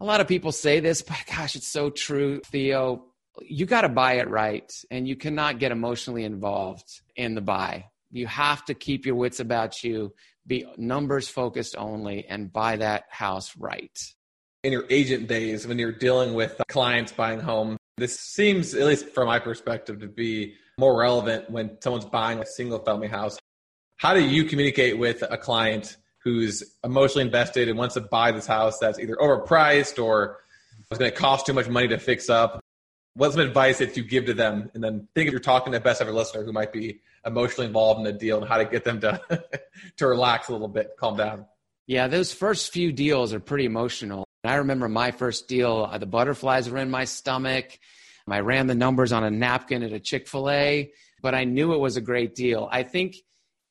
A 0.00 0.04
lot 0.04 0.20
of 0.20 0.28
people 0.28 0.52
say 0.52 0.80
this, 0.80 1.02
but 1.02 1.18
gosh, 1.26 1.56
it's 1.56 1.68
so 1.68 1.90
true, 1.90 2.40
Theo 2.46 3.04
you 3.42 3.66
got 3.66 3.82
to 3.82 3.88
buy 3.88 4.14
it 4.14 4.28
right 4.28 4.72
and 4.90 5.06
you 5.06 5.16
cannot 5.16 5.58
get 5.58 5.72
emotionally 5.72 6.24
involved 6.24 7.02
in 7.16 7.34
the 7.34 7.40
buy. 7.40 7.86
You 8.10 8.26
have 8.26 8.64
to 8.66 8.74
keep 8.74 9.06
your 9.06 9.16
wits 9.16 9.40
about 9.40 9.84
you, 9.84 10.14
be 10.46 10.66
numbers 10.76 11.28
focused 11.28 11.76
only, 11.76 12.26
and 12.26 12.52
buy 12.52 12.76
that 12.76 13.04
house 13.10 13.54
right. 13.56 13.96
In 14.64 14.72
your 14.72 14.86
agent 14.90 15.28
days, 15.28 15.66
when 15.66 15.78
you're 15.78 15.92
dealing 15.92 16.34
with 16.34 16.60
clients 16.68 17.12
buying 17.12 17.40
home, 17.40 17.76
this 17.96 18.18
seems, 18.18 18.74
at 18.74 18.86
least 18.86 19.10
from 19.10 19.26
my 19.26 19.38
perspective, 19.38 20.00
to 20.00 20.08
be 20.08 20.54
more 20.78 20.98
relevant 20.98 21.50
when 21.50 21.76
someone's 21.82 22.06
buying 22.06 22.38
a 22.38 22.46
single 22.46 22.78
family 22.78 23.08
house. 23.08 23.38
How 23.98 24.14
do 24.14 24.24
you 24.24 24.44
communicate 24.44 24.96
with 24.96 25.24
a 25.28 25.36
client 25.36 25.96
who's 26.22 26.62
emotionally 26.84 27.24
invested 27.24 27.68
and 27.68 27.76
wants 27.76 27.94
to 27.94 28.00
buy 28.00 28.30
this 28.30 28.46
house 28.46 28.78
that's 28.78 28.96
either 29.00 29.16
overpriced 29.16 30.02
or 30.02 30.38
it's 30.88 30.98
going 30.98 31.10
to 31.10 31.16
cost 31.16 31.46
too 31.46 31.52
much 31.52 31.68
money 31.68 31.88
to 31.88 31.98
fix 31.98 32.30
up? 32.30 32.60
What's 33.14 33.34
some 33.34 33.44
advice 33.44 33.78
that 33.78 33.96
you 33.96 34.04
give 34.04 34.26
to 34.26 34.34
them? 34.34 34.70
And 34.72 34.84
then 34.84 35.08
think 35.16 35.26
if 35.26 35.32
you're 35.32 35.40
talking 35.40 35.72
to 35.72 35.80
best 35.80 36.00
ever 36.00 36.12
listener 36.12 36.44
who 36.44 36.52
might 36.52 36.72
be 36.72 37.00
emotionally 37.26 37.66
involved 37.66 37.98
in 37.98 38.04
the 38.04 38.12
deal 38.12 38.38
and 38.38 38.48
how 38.48 38.58
to 38.58 38.64
get 38.64 38.84
them 38.84 39.00
to 39.00 39.20
to 39.96 40.06
relax 40.06 40.48
a 40.48 40.52
little 40.52 40.68
bit, 40.68 40.92
calm 40.96 41.16
down. 41.16 41.44
Yeah, 41.88 42.06
those 42.06 42.32
first 42.32 42.72
few 42.72 42.92
deals 42.92 43.34
are 43.34 43.40
pretty 43.40 43.64
emotional. 43.64 44.24
I 44.44 44.56
remember 44.56 44.88
my 44.88 45.10
first 45.10 45.48
deal, 45.48 45.88
uh, 45.90 45.98
the 45.98 46.06
butterflies 46.06 46.70
were 46.70 46.78
in 46.78 46.90
my 46.90 47.04
stomach. 47.04 47.80
I 48.30 48.40
ran 48.40 48.68
the 48.68 48.74
numbers 48.76 49.10
on 49.10 49.24
a 49.24 49.30
napkin 49.30 49.82
at 49.82 49.92
a 49.92 49.98
Chick 49.98 50.28
fil 50.28 50.50
A, 50.50 50.92
but 51.20 51.34
I 51.34 51.44
knew 51.44 51.72
it 51.72 51.78
was 51.78 51.96
a 51.96 52.00
great 52.00 52.36
deal. 52.36 52.68
I 52.70 52.84
think 52.84 53.16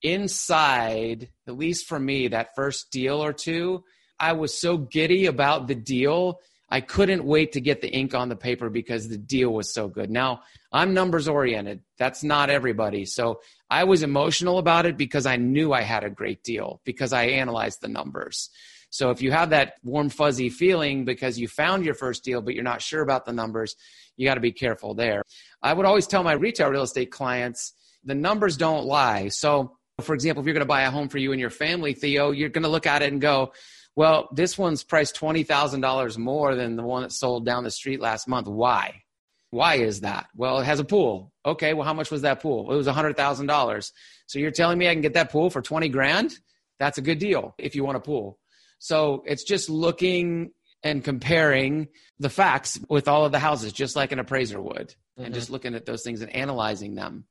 inside, 0.01 1.30
at 1.48 1.58
least 1.58 1.88
for 1.88 2.00
me, 2.00 2.30
that 2.30 2.56
first 2.56 2.92
deal 2.92 3.24
or 3.24 3.34
two, 3.34 3.84
I 4.20 4.34
was 4.34 4.60
so 4.60 4.77
giddy 4.77 5.25
about 5.25 5.68
the 5.68 5.75
deal 5.75 6.39
I 6.70 6.82
couldn't 6.82 7.24
wait 7.24 7.54
to 7.54 7.62
get 7.62 7.82
the 7.82 7.89
ink 7.89 8.13
on 8.13 8.27
the 8.30 8.36
paper 8.36 8.70
because 8.70 9.08
the 9.08 9.18
deal 9.18 9.54
was 9.54 9.74
so 9.74 9.88
good. 9.88 10.10
Now, 10.10 10.42
I'm 10.72 10.94
numbers 10.94 11.27
oriented. 11.27 11.82
That's 11.98 12.24
not 12.24 12.50
everybody. 12.50 13.06
So 13.06 13.39
I 13.70 13.86
was 13.86 14.04
emotional 14.04 14.58
about 14.58 14.86
it 14.86 14.98
because 14.98 15.25
I 15.25 15.38
knew 15.38 15.72
I 15.72 15.82
had 15.82 16.04
a 16.04 16.10
great 16.10 16.44
deal 16.44 16.82
because 16.84 17.13
I 17.13 17.24
analyzed 17.25 17.80
the 17.82 17.88
numbers. 17.88 18.50
So 18.89 19.12
if 19.12 19.22
you 19.22 19.32
have 19.32 19.51
that 19.51 19.75
warm, 19.84 20.10
fuzzy 20.10 20.50
feeling 20.50 21.06
because 21.06 21.39
you 21.39 21.48
found 21.48 21.86
your 21.86 21.94
first 21.94 22.24
deal, 22.24 22.42
but 22.42 22.54
you're 22.54 22.63
not 22.63 22.82
sure 22.82 23.01
about 23.01 23.25
the 23.25 23.34
numbers, 23.34 23.75
you 24.18 24.27
got 24.27 24.36
to 24.36 24.42
be 24.42 24.51
careful 24.51 24.94
there. 24.94 25.24
I 25.62 25.74
would 25.74 25.86
always 25.86 26.08
tell 26.08 26.24
my 26.24 26.34
retail 26.34 26.70
real 26.70 26.84
estate 26.84 27.12
clients 27.12 27.74
the 28.04 28.16
numbers 28.16 28.56
don't 28.58 28.86
lie. 28.86 29.27
So, 29.27 29.76
for 30.01 30.13
example, 30.13 30.42
if 30.42 30.46
you're 30.46 30.54
going 30.54 30.62
to 30.62 30.68
buy 30.68 30.84
a 30.84 30.92
home 30.92 31.10
for 31.10 31.18
you 31.18 31.32
and 31.32 31.42
your 31.42 31.50
family, 31.50 31.94
Theo, 31.94 32.32
you're 32.32 32.50
going 32.50 32.63
to 32.63 32.70
look 32.70 32.86
at 32.86 33.01
it 33.01 33.12
and 33.12 33.20
go, 33.20 33.54
well, 33.96 34.30
this 34.32 34.58
one's 34.58 34.84
priced 34.84 35.20
$20,000 35.20 36.18
more 36.20 36.54
than 36.54 36.75
the 36.75 36.84
one 36.84 37.01
that 37.01 37.12
sold 37.12 37.46
down 37.46 37.63
the 37.63 37.72
street 37.72 38.00
last 38.00 38.27
month. 38.27 38.48
Why? 38.48 39.01
Why 39.50 39.75
is 39.75 40.01
that? 40.01 40.27
Well, 40.36 40.60
it 40.60 40.66
has 40.66 40.80
a 40.80 40.84
pool. 40.84 41.34
Okay, 41.44 41.74
well, 41.74 41.86
how 41.86 41.96
much 41.96 42.12
was 42.12 42.22
that 42.22 42.42
pool? 42.42 42.72
It 42.72 42.75
was 42.75 42.86
$100,000. 42.86 43.92
So 44.27 44.39
you're 44.39 44.51
telling 44.51 44.77
me 44.77 44.88
I 44.88 44.94
can 44.94 45.01
get 45.01 45.13
that 45.16 45.32
pool 45.32 45.50
for 45.50 45.63
20 45.63 45.89
grand? 45.89 46.38
That's 46.80 47.00
a 47.00 47.01
good 47.01 47.18
deal 47.18 47.56
if 47.58 47.75
you 47.75 47.84
want 47.84 47.98
a 47.98 48.01
pool. 48.01 48.38
So 48.77 49.24
it's 49.25 49.44
just 49.44 49.68
looking 49.68 50.51
and 50.84 51.04
comparing 51.04 51.88
the 52.20 52.30
facts 52.30 52.80
with 52.88 53.08
all 53.08 53.25
of 53.25 53.32
the 53.32 53.39
houses, 53.39 53.74
just 53.74 53.96
like 53.96 54.12
an 54.12 54.20
appraiser 54.20 54.62
would, 54.62 54.89
mm-hmm. 54.89 55.24
and 55.24 55.34
just 55.34 55.50
looking 55.50 55.74
at 55.74 55.88
those 55.88 56.04
things 56.04 56.22
and 56.22 56.32
analyzing 56.36 56.94
them 56.94 57.25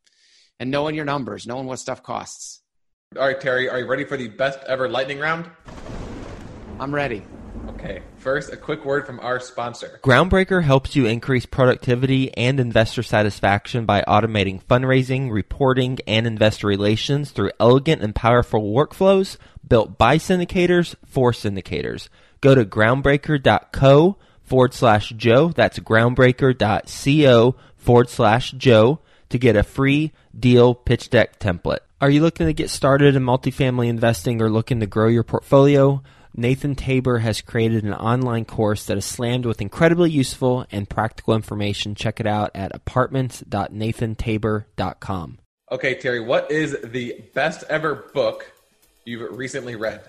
and 0.58 0.70
knowing 0.70 0.94
your 0.94 1.04
numbers, 1.04 1.46
knowing 1.46 1.66
what 1.66 1.78
stuff 1.78 2.02
costs. 2.02 2.62
All 3.16 3.26
right, 3.26 3.40
Terry, 3.40 3.68
are 3.68 3.78
you 3.78 3.86
ready 3.86 4.04
for 4.04 4.16
the 4.16 4.28
best 4.28 4.58
ever 4.66 4.88
lightning 4.88 5.18
round? 5.18 5.48
I'm 6.78 6.94
ready. 6.94 7.22
Okay, 7.68 8.02
first, 8.16 8.52
a 8.52 8.56
quick 8.56 8.84
word 8.84 9.06
from 9.06 9.20
our 9.20 9.38
sponsor. 9.38 10.00
Groundbreaker 10.02 10.62
helps 10.62 10.96
you 10.96 11.06
increase 11.06 11.46
productivity 11.46 12.36
and 12.36 12.58
investor 12.58 13.02
satisfaction 13.02 13.86
by 13.86 14.02
automating 14.02 14.62
fundraising, 14.62 15.30
reporting, 15.30 15.98
and 16.06 16.26
investor 16.26 16.66
relations 16.66 17.30
through 17.30 17.52
elegant 17.60 18.02
and 18.02 18.14
powerful 18.14 18.72
workflows 18.72 19.36
built 19.66 19.98
by 19.98 20.18
syndicators 20.18 20.94
for 21.04 21.32
syndicators. 21.32 22.08
Go 22.40 22.54
to 22.54 22.64
groundbreaker.co 22.64 24.16
forward 24.42 24.74
slash 24.74 25.10
Joe. 25.10 25.48
That's 25.48 25.78
groundbreaker.co 25.78 27.56
forward 27.76 28.08
slash 28.08 28.52
Joe 28.52 29.00
to 29.30 29.38
get 29.38 29.56
a 29.56 29.62
free 29.62 30.12
deal 30.38 30.74
pitch 30.74 31.08
deck 31.10 31.38
template. 31.38 31.78
Are 32.00 32.10
you 32.10 32.20
looking 32.20 32.46
to 32.46 32.52
get 32.52 32.68
started 32.70 33.16
in 33.16 33.22
multifamily 33.22 33.88
investing 33.88 34.42
or 34.42 34.50
looking 34.50 34.80
to 34.80 34.86
grow 34.86 35.08
your 35.08 35.22
portfolio? 35.22 36.02
Nathan 36.34 36.74
Tabor 36.74 37.18
has 37.18 37.40
created 37.40 37.84
an 37.84 37.94
online 37.94 38.44
course 38.44 38.84
that 38.86 38.98
is 38.98 39.06
slammed 39.06 39.46
with 39.46 39.62
incredibly 39.62 40.10
useful 40.10 40.66
and 40.70 40.86
practical 40.86 41.34
information. 41.34 41.94
Check 41.94 42.20
it 42.20 42.26
out 42.26 42.50
at 42.54 42.74
apartments.nathantabor.com. 42.74 45.38
Okay, 45.72 45.94
Terry, 45.94 46.20
what 46.20 46.50
is 46.50 46.76
the 46.84 47.24
best 47.34 47.64
ever 47.70 48.10
book 48.12 48.52
you've 49.06 49.34
recently 49.36 49.76
read? 49.76 50.02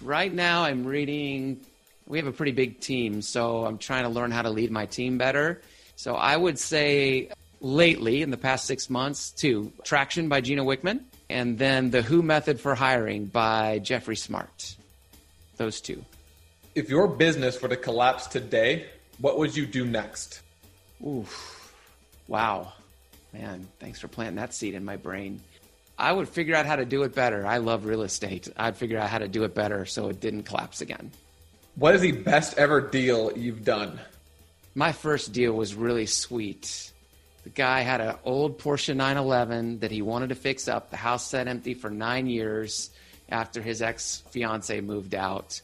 Right 0.00 0.32
now, 0.32 0.62
I'm 0.62 0.86
reading. 0.86 1.60
We 2.06 2.18
have 2.18 2.28
a 2.28 2.32
pretty 2.32 2.52
big 2.52 2.78
team, 2.78 3.20
so 3.20 3.66
I'm 3.66 3.78
trying 3.78 4.04
to 4.04 4.10
learn 4.10 4.30
how 4.30 4.42
to 4.42 4.50
lead 4.50 4.70
my 4.70 4.86
team 4.86 5.18
better. 5.18 5.60
So 5.96 6.14
I 6.14 6.36
would 6.36 6.60
say 6.60 7.30
lately, 7.60 8.22
in 8.22 8.30
the 8.30 8.36
past 8.36 8.66
six 8.66 8.90
months, 8.90 9.30
two 9.30 9.72
Traction 9.84 10.28
by 10.28 10.40
Gino 10.40 10.64
Wickman, 10.64 11.00
and 11.28 11.58
then 11.58 11.90
The 11.90 12.02
Who 12.02 12.22
Method 12.22 12.60
for 12.60 12.74
Hiring 12.74 13.26
by 13.26 13.78
Jeffrey 13.78 14.16
Smart 14.16 14.76
those 15.56 15.80
two. 15.80 16.04
If 16.74 16.90
your 16.90 17.08
business 17.08 17.60
were 17.60 17.68
to 17.68 17.76
collapse 17.76 18.26
today, 18.26 18.86
what 19.18 19.38
would 19.38 19.56
you 19.56 19.66
do 19.66 19.84
next? 19.84 20.42
Oof. 21.06 21.72
Wow. 22.28 22.72
Man, 23.32 23.66
thanks 23.78 24.00
for 24.00 24.08
planting 24.08 24.36
that 24.36 24.54
seed 24.54 24.74
in 24.74 24.84
my 24.84 24.96
brain. 24.96 25.40
I 25.98 26.12
would 26.12 26.28
figure 26.28 26.54
out 26.54 26.66
how 26.66 26.76
to 26.76 26.84
do 26.84 27.02
it 27.04 27.14
better. 27.14 27.46
I 27.46 27.58
love 27.58 27.86
real 27.86 28.02
estate. 28.02 28.48
I'd 28.56 28.76
figure 28.76 28.98
out 28.98 29.08
how 29.08 29.18
to 29.18 29.28
do 29.28 29.44
it 29.44 29.54
better 29.54 29.86
so 29.86 30.08
it 30.08 30.20
didn't 30.20 30.42
collapse 30.42 30.80
again. 30.80 31.10
What 31.76 31.94
is 31.94 32.02
the 32.02 32.12
best 32.12 32.58
ever 32.58 32.80
deal 32.80 33.32
you've 33.36 33.64
done? 33.64 33.98
My 34.74 34.92
first 34.92 35.32
deal 35.32 35.54
was 35.54 35.74
really 35.74 36.06
sweet. 36.06 36.92
The 37.46 37.50
guy 37.50 37.82
had 37.82 38.00
an 38.00 38.16
old 38.24 38.58
Porsche 38.58 38.96
911 38.96 39.78
that 39.78 39.92
he 39.92 40.02
wanted 40.02 40.30
to 40.30 40.34
fix 40.34 40.66
up. 40.66 40.90
The 40.90 40.96
house 40.96 41.28
sat 41.28 41.46
empty 41.46 41.74
for 41.74 41.88
nine 41.88 42.26
years 42.26 42.90
after 43.28 43.62
his 43.62 43.82
ex 43.82 44.24
fiance 44.30 44.80
moved 44.80 45.14
out. 45.14 45.60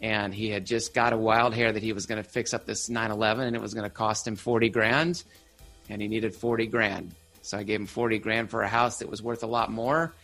And 0.00 0.32
he 0.32 0.48
had 0.48 0.64
just 0.64 0.94
got 0.94 1.12
a 1.12 1.16
wild 1.16 1.54
hair 1.54 1.72
that 1.72 1.82
he 1.82 1.92
was 1.92 2.06
going 2.06 2.22
to 2.22 2.28
fix 2.28 2.54
up 2.54 2.66
this 2.66 2.88
911 2.88 3.48
and 3.48 3.56
it 3.56 3.60
was 3.60 3.74
going 3.74 3.82
to 3.82 3.90
cost 3.90 4.28
him 4.28 4.36
40 4.36 4.68
grand. 4.68 5.24
And 5.88 6.00
he 6.00 6.06
needed 6.06 6.36
40 6.36 6.68
grand. 6.68 7.12
So 7.42 7.58
I 7.58 7.64
gave 7.64 7.80
him 7.80 7.86
40 7.86 8.20
grand 8.20 8.48
for 8.48 8.62
a 8.62 8.68
house 8.68 9.00
that 9.00 9.10
was 9.10 9.20
worth 9.20 9.42
a 9.42 9.48
lot 9.48 9.72
more 9.72 10.14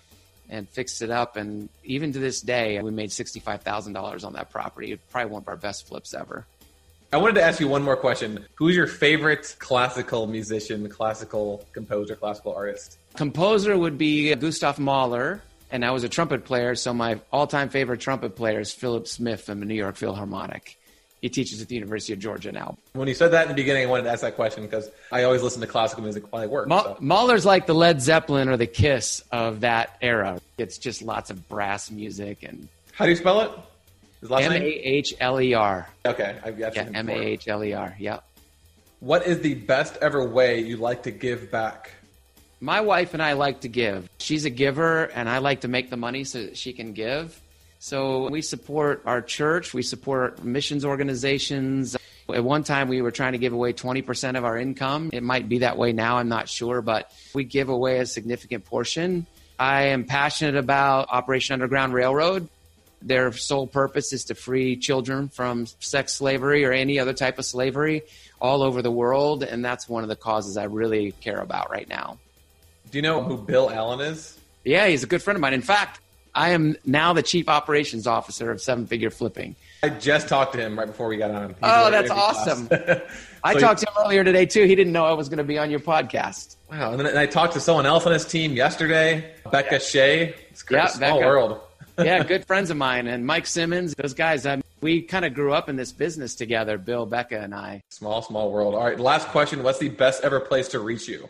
and 0.48 0.68
fixed 0.68 1.02
it 1.02 1.10
up. 1.10 1.34
And 1.34 1.70
even 1.82 2.12
to 2.12 2.20
this 2.20 2.40
day, 2.40 2.80
we 2.80 2.92
made 2.92 3.10
$65,000 3.10 4.24
on 4.24 4.34
that 4.34 4.50
property. 4.50 4.96
Probably 5.10 5.32
one 5.32 5.42
of 5.42 5.48
our 5.48 5.56
best 5.56 5.88
flips 5.88 6.14
ever. 6.14 6.46
I 7.14 7.16
wanted 7.16 7.36
to 7.36 7.44
ask 7.44 7.60
you 7.60 7.68
one 7.68 7.84
more 7.84 7.94
question. 7.94 8.44
Who's 8.56 8.74
your 8.74 8.88
favorite 8.88 9.54
classical 9.60 10.26
musician, 10.26 10.88
classical 10.88 11.64
composer, 11.72 12.16
classical 12.16 12.52
artist? 12.52 12.98
Composer 13.14 13.78
would 13.78 13.96
be 13.96 14.34
Gustav 14.34 14.80
Mahler 14.80 15.40
and 15.70 15.84
I 15.84 15.92
was 15.92 16.02
a 16.02 16.08
trumpet 16.08 16.44
player. 16.44 16.74
So 16.74 16.92
my 16.92 17.20
all-time 17.32 17.68
favorite 17.68 18.00
trumpet 18.00 18.34
player 18.34 18.58
is 18.58 18.72
Philip 18.72 19.06
Smith 19.06 19.42
from 19.42 19.60
the 19.60 19.64
New 19.64 19.76
York 19.76 19.94
Philharmonic. 19.94 20.76
He 21.22 21.28
teaches 21.28 21.62
at 21.62 21.68
the 21.68 21.76
University 21.76 22.12
of 22.12 22.18
Georgia 22.18 22.50
now. 22.50 22.78
When 22.94 23.06
you 23.06 23.14
said 23.14 23.30
that 23.30 23.42
in 23.42 23.48
the 23.48 23.54
beginning, 23.54 23.84
I 23.84 23.86
wanted 23.86 24.02
to 24.02 24.10
ask 24.10 24.22
that 24.22 24.34
question 24.34 24.64
because 24.64 24.90
I 25.12 25.22
always 25.22 25.40
listen 25.40 25.60
to 25.60 25.68
classical 25.68 26.02
music 26.02 26.32
while 26.32 26.42
I 26.42 26.46
work. 26.46 26.66
Ma- 26.66 26.82
so. 26.82 26.96
Mahler's 26.98 27.46
like 27.46 27.66
the 27.66 27.76
Led 27.76 28.02
Zeppelin 28.02 28.48
or 28.48 28.56
the 28.56 28.66
Kiss 28.66 29.22
of 29.30 29.60
that 29.60 29.98
era. 30.02 30.40
It's 30.58 30.78
just 30.78 31.00
lots 31.00 31.30
of 31.30 31.48
brass 31.48 31.92
music 31.92 32.42
and. 32.42 32.66
How 32.90 33.04
do 33.04 33.12
you 33.12 33.16
spell 33.16 33.40
it? 33.42 33.50
M 34.30 34.52
A 34.52 34.64
H 34.64 35.14
L 35.20 35.40
E 35.40 35.54
R. 35.54 35.88
Okay, 36.06 36.36
I've 36.44 36.58
got 36.58 36.74
yeah, 36.74 36.88
M 36.94 37.08
A 37.08 37.12
H 37.12 37.48
L 37.48 37.62
E 37.62 37.72
R. 37.72 37.94
Yep. 37.98 38.24
What 39.00 39.26
is 39.26 39.40
the 39.40 39.54
best 39.54 39.98
ever 40.00 40.26
way 40.26 40.60
you 40.60 40.78
like 40.78 41.02
to 41.02 41.10
give 41.10 41.50
back? 41.50 41.92
My 42.60 42.80
wife 42.80 43.12
and 43.12 43.22
I 43.22 43.34
like 43.34 43.60
to 43.60 43.68
give. 43.68 44.08
She's 44.18 44.46
a 44.46 44.50
giver, 44.50 45.04
and 45.04 45.28
I 45.28 45.38
like 45.38 45.60
to 45.62 45.68
make 45.68 45.90
the 45.90 45.98
money 45.98 46.24
so 46.24 46.42
that 46.42 46.56
she 46.56 46.72
can 46.72 46.94
give. 46.94 47.38
So 47.78 48.30
we 48.30 48.40
support 48.40 49.02
our 49.04 49.20
church, 49.20 49.74
we 49.74 49.82
support 49.82 50.42
missions 50.42 50.86
organizations. 50.86 51.94
At 52.32 52.42
one 52.42 52.64
time, 52.64 52.88
we 52.88 53.02
were 53.02 53.10
trying 53.10 53.32
to 53.32 53.38
give 53.38 53.52
away 53.52 53.74
20% 53.74 54.38
of 54.38 54.44
our 54.46 54.56
income. 54.56 55.10
It 55.12 55.22
might 55.22 55.50
be 55.50 55.58
that 55.58 55.76
way 55.76 55.92
now, 55.92 56.16
I'm 56.16 56.30
not 56.30 56.48
sure, 56.48 56.80
but 56.80 57.12
we 57.34 57.44
give 57.44 57.68
away 57.68 57.98
a 57.98 58.06
significant 58.06 58.64
portion. 58.64 59.26
I 59.58 59.88
am 59.88 60.04
passionate 60.04 60.56
about 60.56 61.08
Operation 61.10 61.52
Underground 61.52 61.92
Railroad. 61.92 62.48
Their 63.06 63.32
sole 63.32 63.66
purpose 63.66 64.12
is 64.12 64.24
to 64.26 64.34
free 64.34 64.76
children 64.76 65.28
from 65.28 65.66
sex 65.78 66.14
slavery 66.14 66.64
or 66.64 66.72
any 66.72 66.98
other 66.98 67.12
type 67.12 67.38
of 67.38 67.44
slavery 67.44 68.02
all 68.40 68.62
over 68.62 68.80
the 68.82 68.90
world, 68.90 69.42
and 69.42 69.64
that's 69.64 69.88
one 69.88 70.02
of 70.02 70.08
the 70.08 70.16
causes 70.16 70.56
I 70.56 70.64
really 70.64 71.12
care 71.20 71.38
about 71.38 71.70
right 71.70 71.88
now. 71.88 72.18
Do 72.90 72.98
you 72.98 73.02
know 73.02 73.22
who 73.22 73.36
Bill 73.36 73.70
Allen 73.70 74.00
is? 74.00 74.38
Yeah, 74.64 74.86
he's 74.86 75.02
a 75.02 75.06
good 75.06 75.22
friend 75.22 75.36
of 75.36 75.40
mine. 75.42 75.52
In 75.54 75.62
fact, 75.62 76.00
I 76.34 76.50
am 76.50 76.76
now 76.84 77.12
the 77.12 77.22
chief 77.22 77.48
operations 77.48 78.06
officer 78.06 78.50
of 78.50 78.60
Seven 78.60 78.86
Figure 78.86 79.10
Flipping. 79.10 79.54
I 79.82 79.90
just 79.90 80.28
talked 80.28 80.54
to 80.54 80.58
him 80.60 80.78
right 80.78 80.86
before 80.86 81.08
we 81.08 81.16
got 81.18 81.30
on. 81.30 81.48
He's 81.50 81.56
oh, 81.62 81.90
that's 81.90 82.10
awesome. 82.10 82.68
I 83.44 83.52
So 83.52 83.58
talked 83.60 83.80
to 83.80 83.86
him 83.86 83.94
earlier 84.04 84.24
today 84.24 84.46
too. 84.46 84.64
He 84.64 84.74
didn't 84.74 84.94
know 84.94 85.04
I 85.04 85.12
was 85.12 85.28
going 85.28 85.38
to 85.38 85.44
be 85.44 85.58
on 85.58 85.70
your 85.70 85.80
podcast. 85.80 86.56
Wow. 86.70 86.92
And 86.92 87.00
then 87.00 87.16
I 87.16 87.26
talked 87.26 87.52
to 87.52 87.60
someone 87.60 87.84
else 87.84 88.06
on 88.06 88.12
his 88.12 88.24
team 88.24 88.54
yesterday, 88.56 89.32
Becca 89.52 89.80
Shea. 89.80 90.34
It's 90.50 90.62
great. 90.62 90.78
Yeah, 90.78 90.86
Small 90.86 91.18
Becca. 91.18 91.26
world. 91.28 91.60
Yeah, 91.98 92.22
good 92.24 92.46
friends 92.46 92.70
of 92.70 92.76
mine 92.76 93.06
and 93.06 93.26
Mike 93.26 93.46
Simmons. 93.46 93.94
Those 93.94 94.14
guys, 94.14 94.46
I, 94.46 94.60
we 94.80 95.02
kind 95.02 95.24
of 95.24 95.34
grew 95.34 95.52
up 95.52 95.68
in 95.68 95.76
this 95.76 95.92
business 95.92 96.34
together. 96.34 96.78
Bill, 96.78 97.06
Becca, 97.06 97.40
and 97.40 97.54
I. 97.54 97.82
Small, 97.90 98.22
small 98.22 98.50
world. 98.52 98.74
All 98.74 98.84
right. 98.84 98.98
Last 98.98 99.28
question. 99.28 99.62
What's 99.62 99.78
the 99.78 99.88
best 99.88 100.24
ever 100.24 100.40
place 100.40 100.68
to 100.68 100.80
reach 100.80 101.08
you? 101.08 101.28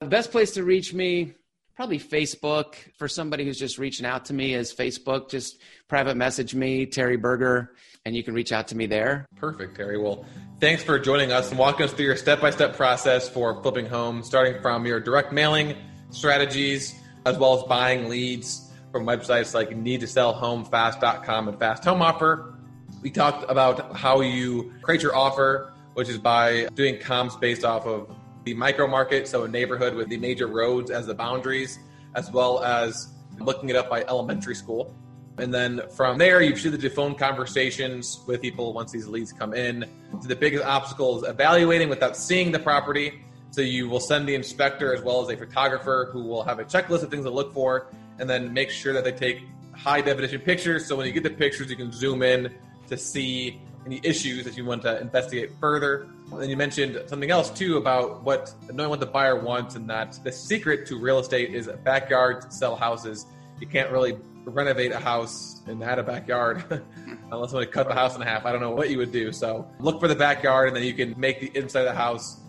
The 0.00 0.06
best 0.06 0.30
place 0.30 0.52
to 0.52 0.64
reach 0.64 0.92
me, 0.92 1.34
probably 1.76 1.98
Facebook. 1.98 2.74
For 2.98 3.08
somebody 3.08 3.44
who's 3.44 3.58
just 3.58 3.78
reaching 3.78 4.06
out 4.06 4.26
to 4.26 4.34
me, 4.34 4.54
is 4.54 4.72
Facebook. 4.72 5.30
Just 5.30 5.60
private 5.88 6.16
message 6.16 6.54
me, 6.54 6.86
Terry 6.86 7.16
Berger, 7.16 7.74
and 8.04 8.14
you 8.14 8.22
can 8.22 8.34
reach 8.34 8.52
out 8.52 8.68
to 8.68 8.76
me 8.76 8.86
there. 8.86 9.26
Perfect, 9.36 9.76
Terry. 9.76 9.98
Well, 9.98 10.24
thanks 10.60 10.82
for 10.82 10.98
joining 10.98 11.32
us 11.32 11.50
and 11.50 11.58
walking 11.58 11.84
us 11.86 11.92
through 11.92 12.06
your 12.06 12.16
step 12.16 12.40
by 12.40 12.50
step 12.50 12.76
process 12.76 13.28
for 13.28 13.62
flipping 13.62 13.86
homes, 13.86 14.26
starting 14.26 14.60
from 14.60 14.86
your 14.86 15.00
direct 15.00 15.32
mailing 15.32 15.76
strategies, 16.10 16.94
as 17.26 17.38
well 17.38 17.56
as 17.56 17.62
buying 17.64 18.08
leads 18.08 18.63
from 18.94 19.04
websites 19.04 19.54
like 19.54 19.70
needtosellhomefast.com 19.70 21.48
and 21.48 21.58
Fast 21.58 21.84
Home 21.84 22.00
Offer. 22.00 22.54
We 23.02 23.10
talked 23.10 23.44
about 23.50 23.96
how 23.96 24.20
you 24.20 24.72
create 24.82 25.02
your 25.02 25.16
offer, 25.16 25.72
which 25.94 26.08
is 26.08 26.16
by 26.16 26.68
doing 26.74 27.00
comps 27.00 27.34
based 27.34 27.64
off 27.64 27.86
of 27.86 28.08
the 28.44 28.54
micro 28.54 28.86
market, 28.86 29.26
so 29.26 29.42
a 29.42 29.48
neighborhood 29.48 29.94
with 29.96 30.10
the 30.10 30.16
major 30.16 30.46
roads 30.46 30.92
as 30.92 31.06
the 31.06 31.14
boundaries, 31.14 31.80
as 32.14 32.30
well 32.30 32.62
as 32.62 33.08
looking 33.40 33.68
it 33.68 33.74
up 33.74 33.90
by 33.90 34.04
elementary 34.04 34.54
school. 34.54 34.94
And 35.38 35.52
then 35.52 35.82
from 35.96 36.16
there, 36.16 36.40
you 36.40 36.54
should 36.54 36.80
do 36.80 36.88
phone 36.88 37.16
conversations 37.16 38.20
with 38.28 38.40
people 38.40 38.74
once 38.74 38.92
these 38.92 39.08
leads 39.08 39.32
come 39.32 39.54
in. 39.54 39.90
So 40.22 40.28
the 40.28 40.36
biggest 40.36 40.64
obstacle 40.64 41.20
is 41.20 41.28
evaluating 41.28 41.88
without 41.88 42.16
seeing 42.16 42.52
the 42.52 42.60
property. 42.60 43.24
So 43.50 43.60
you 43.60 43.88
will 43.88 43.98
send 43.98 44.28
the 44.28 44.36
inspector 44.36 44.94
as 44.94 45.02
well 45.02 45.20
as 45.20 45.30
a 45.30 45.36
photographer 45.36 46.10
who 46.12 46.22
will 46.22 46.44
have 46.44 46.60
a 46.60 46.64
checklist 46.64 47.02
of 47.02 47.10
things 47.10 47.24
to 47.24 47.30
look 47.30 47.52
for 47.52 47.88
and 48.18 48.28
then 48.28 48.52
make 48.52 48.70
sure 48.70 48.92
that 48.92 49.04
they 49.04 49.12
take 49.12 49.42
high 49.72 50.00
definition 50.00 50.40
pictures. 50.40 50.86
So 50.86 50.96
when 50.96 51.06
you 51.06 51.12
get 51.12 51.22
the 51.22 51.30
pictures, 51.30 51.70
you 51.70 51.76
can 51.76 51.92
zoom 51.92 52.22
in 52.22 52.54
to 52.88 52.96
see 52.96 53.60
any 53.86 54.00
issues 54.02 54.44
that 54.44 54.56
you 54.56 54.64
want 54.64 54.82
to 54.82 55.00
investigate 55.00 55.50
further. 55.60 56.08
And 56.32 56.48
you 56.48 56.56
mentioned 56.56 57.02
something 57.06 57.30
else 57.30 57.50
too 57.50 57.76
about 57.76 58.22
what 58.22 58.54
knowing 58.72 58.90
what 58.90 59.00
the 59.00 59.06
buyer 59.06 59.38
wants, 59.38 59.74
and 59.74 59.88
that 59.90 60.18
the 60.24 60.32
secret 60.32 60.86
to 60.86 60.98
real 60.98 61.18
estate 61.18 61.54
is 61.54 61.68
backyards 61.84 62.56
sell 62.56 62.76
houses. 62.76 63.26
You 63.60 63.66
can't 63.66 63.90
really 63.90 64.16
renovate 64.44 64.92
a 64.92 64.98
house 64.98 65.62
and 65.66 65.82
add 65.82 65.98
a 65.98 66.02
backyard 66.02 66.64
unless 67.30 67.50
somebody 67.50 67.70
cut 67.70 67.88
the 67.88 67.94
house 67.94 68.16
in 68.16 68.22
half. 68.22 68.44
I 68.44 68.52
don't 68.52 68.60
know 68.60 68.72
what 68.72 68.90
you 68.90 68.98
would 68.98 69.12
do. 69.12 69.32
So 69.32 69.66
look 69.78 70.00
for 70.00 70.08
the 70.08 70.16
backyard, 70.16 70.68
and 70.68 70.76
then 70.76 70.84
you 70.84 70.94
can 70.94 71.18
make 71.18 71.40
the 71.40 71.50
inside 71.56 71.80
of 71.80 71.86
the 71.86 71.94
house 71.94 72.40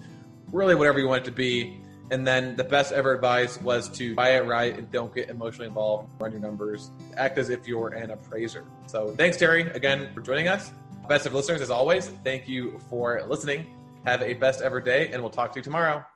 really 0.52 0.76
whatever 0.76 1.00
you 1.00 1.08
want 1.08 1.24
it 1.24 1.26
to 1.26 1.32
be. 1.32 1.82
And 2.12 2.26
then 2.26 2.56
the 2.56 2.64
best 2.64 2.92
ever 2.92 3.14
advice 3.14 3.60
was 3.62 3.90
to 3.98 4.14
buy 4.14 4.36
it 4.36 4.46
right 4.46 4.78
and 4.78 4.92
don't 4.92 5.14
get 5.14 5.30
emotionally 5.30 5.68
involved. 5.68 6.10
Run 6.20 6.32
your 6.32 6.42
numbers. 6.42 6.92
Act 7.18 7.38
as 7.38 7.50
if 7.50 7.68
you're 7.68 7.90
an 7.90 8.12
appraiser. 8.12 8.66
So 8.86 9.16
thanks, 9.16 9.38
Terry, 9.38 9.64
again 9.72 10.10
for 10.14 10.22
joining 10.22 10.48
us. 10.48 10.72
Best 11.10 11.26
of 11.26 11.34
listeners, 11.34 11.62
as 11.62 11.70
always, 11.70 12.10
thank 12.24 12.48
you 12.48 12.80
for 12.90 13.24
listening. 13.28 13.66
Have 14.06 14.22
a 14.22 14.34
best 14.36 14.62
ever 14.62 14.80
day, 14.80 15.10
and 15.12 15.22
we'll 15.22 15.32
talk 15.32 15.52
to 15.54 15.60
you 15.60 15.64
tomorrow. 15.64 16.06